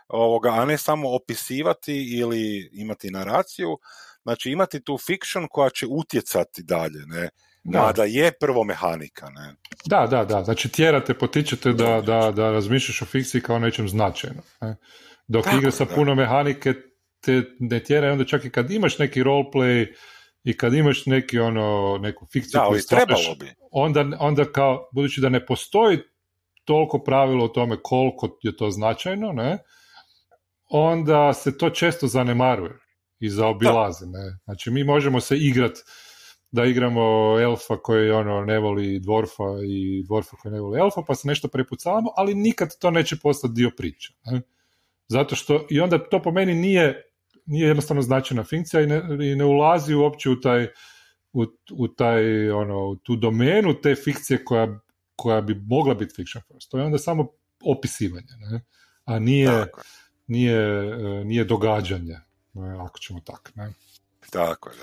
ovoga, 0.07 0.49
a 0.49 0.65
ne 0.65 0.77
samo 0.77 1.15
opisivati 1.15 2.17
ili 2.19 2.69
imati 2.73 3.11
naraciju, 3.11 3.77
znači 4.23 4.51
imati 4.51 4.83
tu 4.83 4.97
fiction 4.97 5.47
koja 5.51 5.69
će 5.69 5.85
utjecati 5.89 6.63
dalje, 6.63 7.05
ne, 7.05 7.29
da. 7.63 7.93
da 7.95 8.03
je 8.03 8.31
prvo 8.39 8.63
mehanika, 8.63 9.29
ne. 9.29 9.55
Da, 9.85 10.07
da, 10.07 10.25
da, 10.25 10.43
znači 10.43 10.69
tjerate, 10.69 11.13
potičete 11.13 11.73
da, 11.73 12.01
da, 12.01 12.31
da 12.31 12.51
razmišljaš 12.51 13.01
o 13.01 13.05
fikciji 13.05 13.41
kao 13.41 13.59
nečem 13.59 13.89
značajno, 13.89 14.41
ne. 14.61 14.75
Dok 15.27 15.43
Tako, 15.43 15.57
igre 15.57 15.71
sa 15.71 15.85
puno 15.85 16.15
mehanike 16.15 16.73
te 17.21 17.43
ne 17.59 17.79
tjera, 17.83 18.11
onda 18.11 18.25
čak 18.25 18.45
i 18.45 18.49
kad 18.49 18.71
imaš 18.71 18.97
neki 18.97 19.23
roleplay, 19.23 19.93
i 20.43 20.57
kad 20.57 20.73
imaš 20.73 21.05
neki 21.05 21.39
ono, 21.39 21.97
neku 22.01 22.25
fikciju 22.25 22.61
da, 22.61 22.95
trebalo 22.95 23.35
bi. 23.39 23.53
Onda, 23.71 24.17
onda 24.19 24.51
kao, 24.51 24.89
budući 24.93 25.21
da 25.21 25.29
ne 25.29 25.45
postoji 25.45 25.99
toliko 26.65 27.03
pravilo 27.03 27.45
o 27.45 27.47
tome 27.47 27.77
koliko 27.83 28.39
je 28.41 28.57
to 28.57 28.69
značajno, 28.69 29.31
ne, 29.31 29.57
onda 30.69 31.33
se 31.33 31.57
to 31.57 31.69
često 31.69 32.07
zanemaruje 32.07 32.79
i 33.19 33.29
zaobilaze. 33.29 34.05
Ne? 34.05 34.39
Znači 34.43 34.71
mi 34.71 34.83
možemo 34.83 35.19
se 35.19 35.37
igrat 35.37 35.77
da 36.51 36.65
igramo 36.65 37.01
elfa 37.39 37.77
koji 37.77 38.11
ono 38.11 38.41
ne 38.41 38.59
voli 38.59 38.99
dvorfa 38.99 39.43
i 39.67 40.03
dvorfa 40.03 40.37
koji 40.37 40.51
ne 40.51 40.59
voli 40.59 40.79
elfa, 40.79 41.01
pa 41.07 41.15
se 41.15 41.27
nešto 41.27 41.47
prepucavamo, 41.47 42.09
ali 42.15 42.35
nikad 42.35 42.69
to 42.79 42.91
neće 42.91 43.15
postati 43.23 43.53
dio 43.53 43.71
priče. 43.77 44.13
Ne? 44.25 44.41
Zato 45.07 45.35
što, 45.35 45.67
i 45.69 45.79
onda 45.79 46.09
to 46.09 46.21
po 46.21 46.31
meni 46.31 46.53
nije 46.53 47.10
nije 47.45 47.67
jednostavno 47.67 48.01
značajna 48.01 48.43
funkcija 48.43 48.81
i 48.81 48.87
ne, 48.87 49.01
i 49.31 49.35
ne 49.35 49.45
ulazi 49.45 49.93
uopće 49.93 50.29
u 50.29 50.41
taj, 50.41 50.67
u, 51.33 51.45
u 51.71 51.87
taj 51.87 52.49
ono, 52.49 52.87
u 52.87 52.95
tu 52.95 53.15
domenu 53.15 53.81
te 53.81 53.95
fikcije 53.95 54.45
koja, 54.45 54.79
koja 55.15 55.41
bi 55.41 55.61
mogla 55.65 55.93
biti 55.93 56.15
fiction 56.15 56.43
first. 56.47 56.71
To 56.71 56.77
je 56.77 56.85
onda 56.85 56.97
samo 56.97 57.27
opisivanje, 57.63 58.33
ne? 58.51 58.61
a 59.05 59.19
nije, 59.19 59.65
nije, 60.27 60.59
e, 60.59 61.25
nije 61.25 61.43
događanje, 61.43 62.19
ne? 62.53 62.77
ako 62.79 62.99
ćemo 62.99 63.19
tak. 63.19 63.51
Ne? 63.55 63.73
Tako 64.29 64.69
je. 64.69 64.75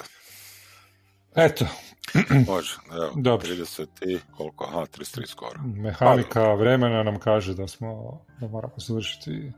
Eto. 1.36 1.66
Može, 2.52 2.76
evo, 2.92 3.12
Dobro. 3.16 3.48
30 3.48 3.86
i 4.06 4.18
koliko, 4.36 4.64
aha, 4.64 4.78
33 4.78 5.26
skoro. 5.26 5.60
Mehanika 5.62 6.54
vremena 6.54 7.02
nam 7.02 7.18
kaže 7.18 7.54
da 7.54 7.68
smo, 7.68 8.20
da 8.40 8.48
moramo 8.48 8.74
završiti 8.76 9.52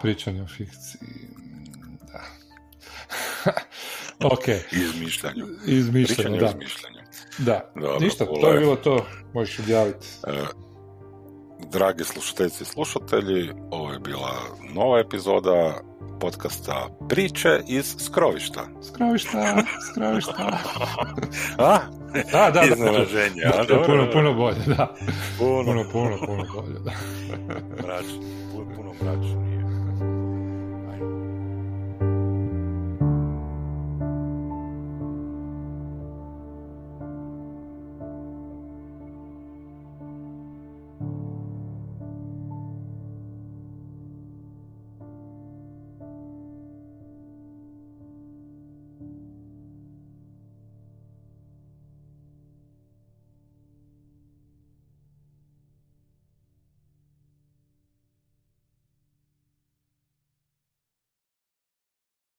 Pričanje 0.00 0.42
o 0.42 0.46
fikciji, 0.46 1.00
da. 2.12 2.22
ok. 4.34 4.48
Izmišljanju. 4.72 5.46
Izmišljanju, 5.66 6.38
da. 6.38 6.46
Izmišljanju. 6.46 7.00
Da, 7.38 7.72
Dobro, 7.74 7.98
ništa, 8.00 8.26
to 8.40 8.52
je 8.52 8.58
bilo 8.58 8.76
to, 8.76 9.06
možeš 9.34 9.58
objaviti. 9.58 10.06
E, 10.26 10.32
dragi 11.72 12.04
slušatelji 12.04 12.50
i 12.60 12.64
slušatelji, 12.64 13.50
ovo 13.70 13.92
je 13.92 13.98
bila 13.98 14.32
nova 14.74 14.98
epizoda 14.98 15.80
podcasta 16.20 16.88
Priče 17.08 17.60
iz 17.68 17.96
Skrovišta. 17.98 18.66
Skrovišta, 18.82 19.62
Skrovišta. 19.90 20.32
A? 21.58 21.78
Da, 22.32 22.50
da, 22.50 22.50
da. 22.50 22.62
Iznenaženje, 22.72 23.42
da, 23.42 23.64
da, 23.64 23.82
puno, 23.86 24.10
puno 24.12 24.34
bolje, 24.34 24.64
da. 24.66 24.94
Puno, 25.38 25.64
puno, 25.64 25.84
puno, 25.92 26.18
puno 26.26 26.44
bolje, 26.54 26.78
da. 26.84 26.92
Mračno, 27.82 28.20
puno 28.76 28.92
mračno. 29.02 29.39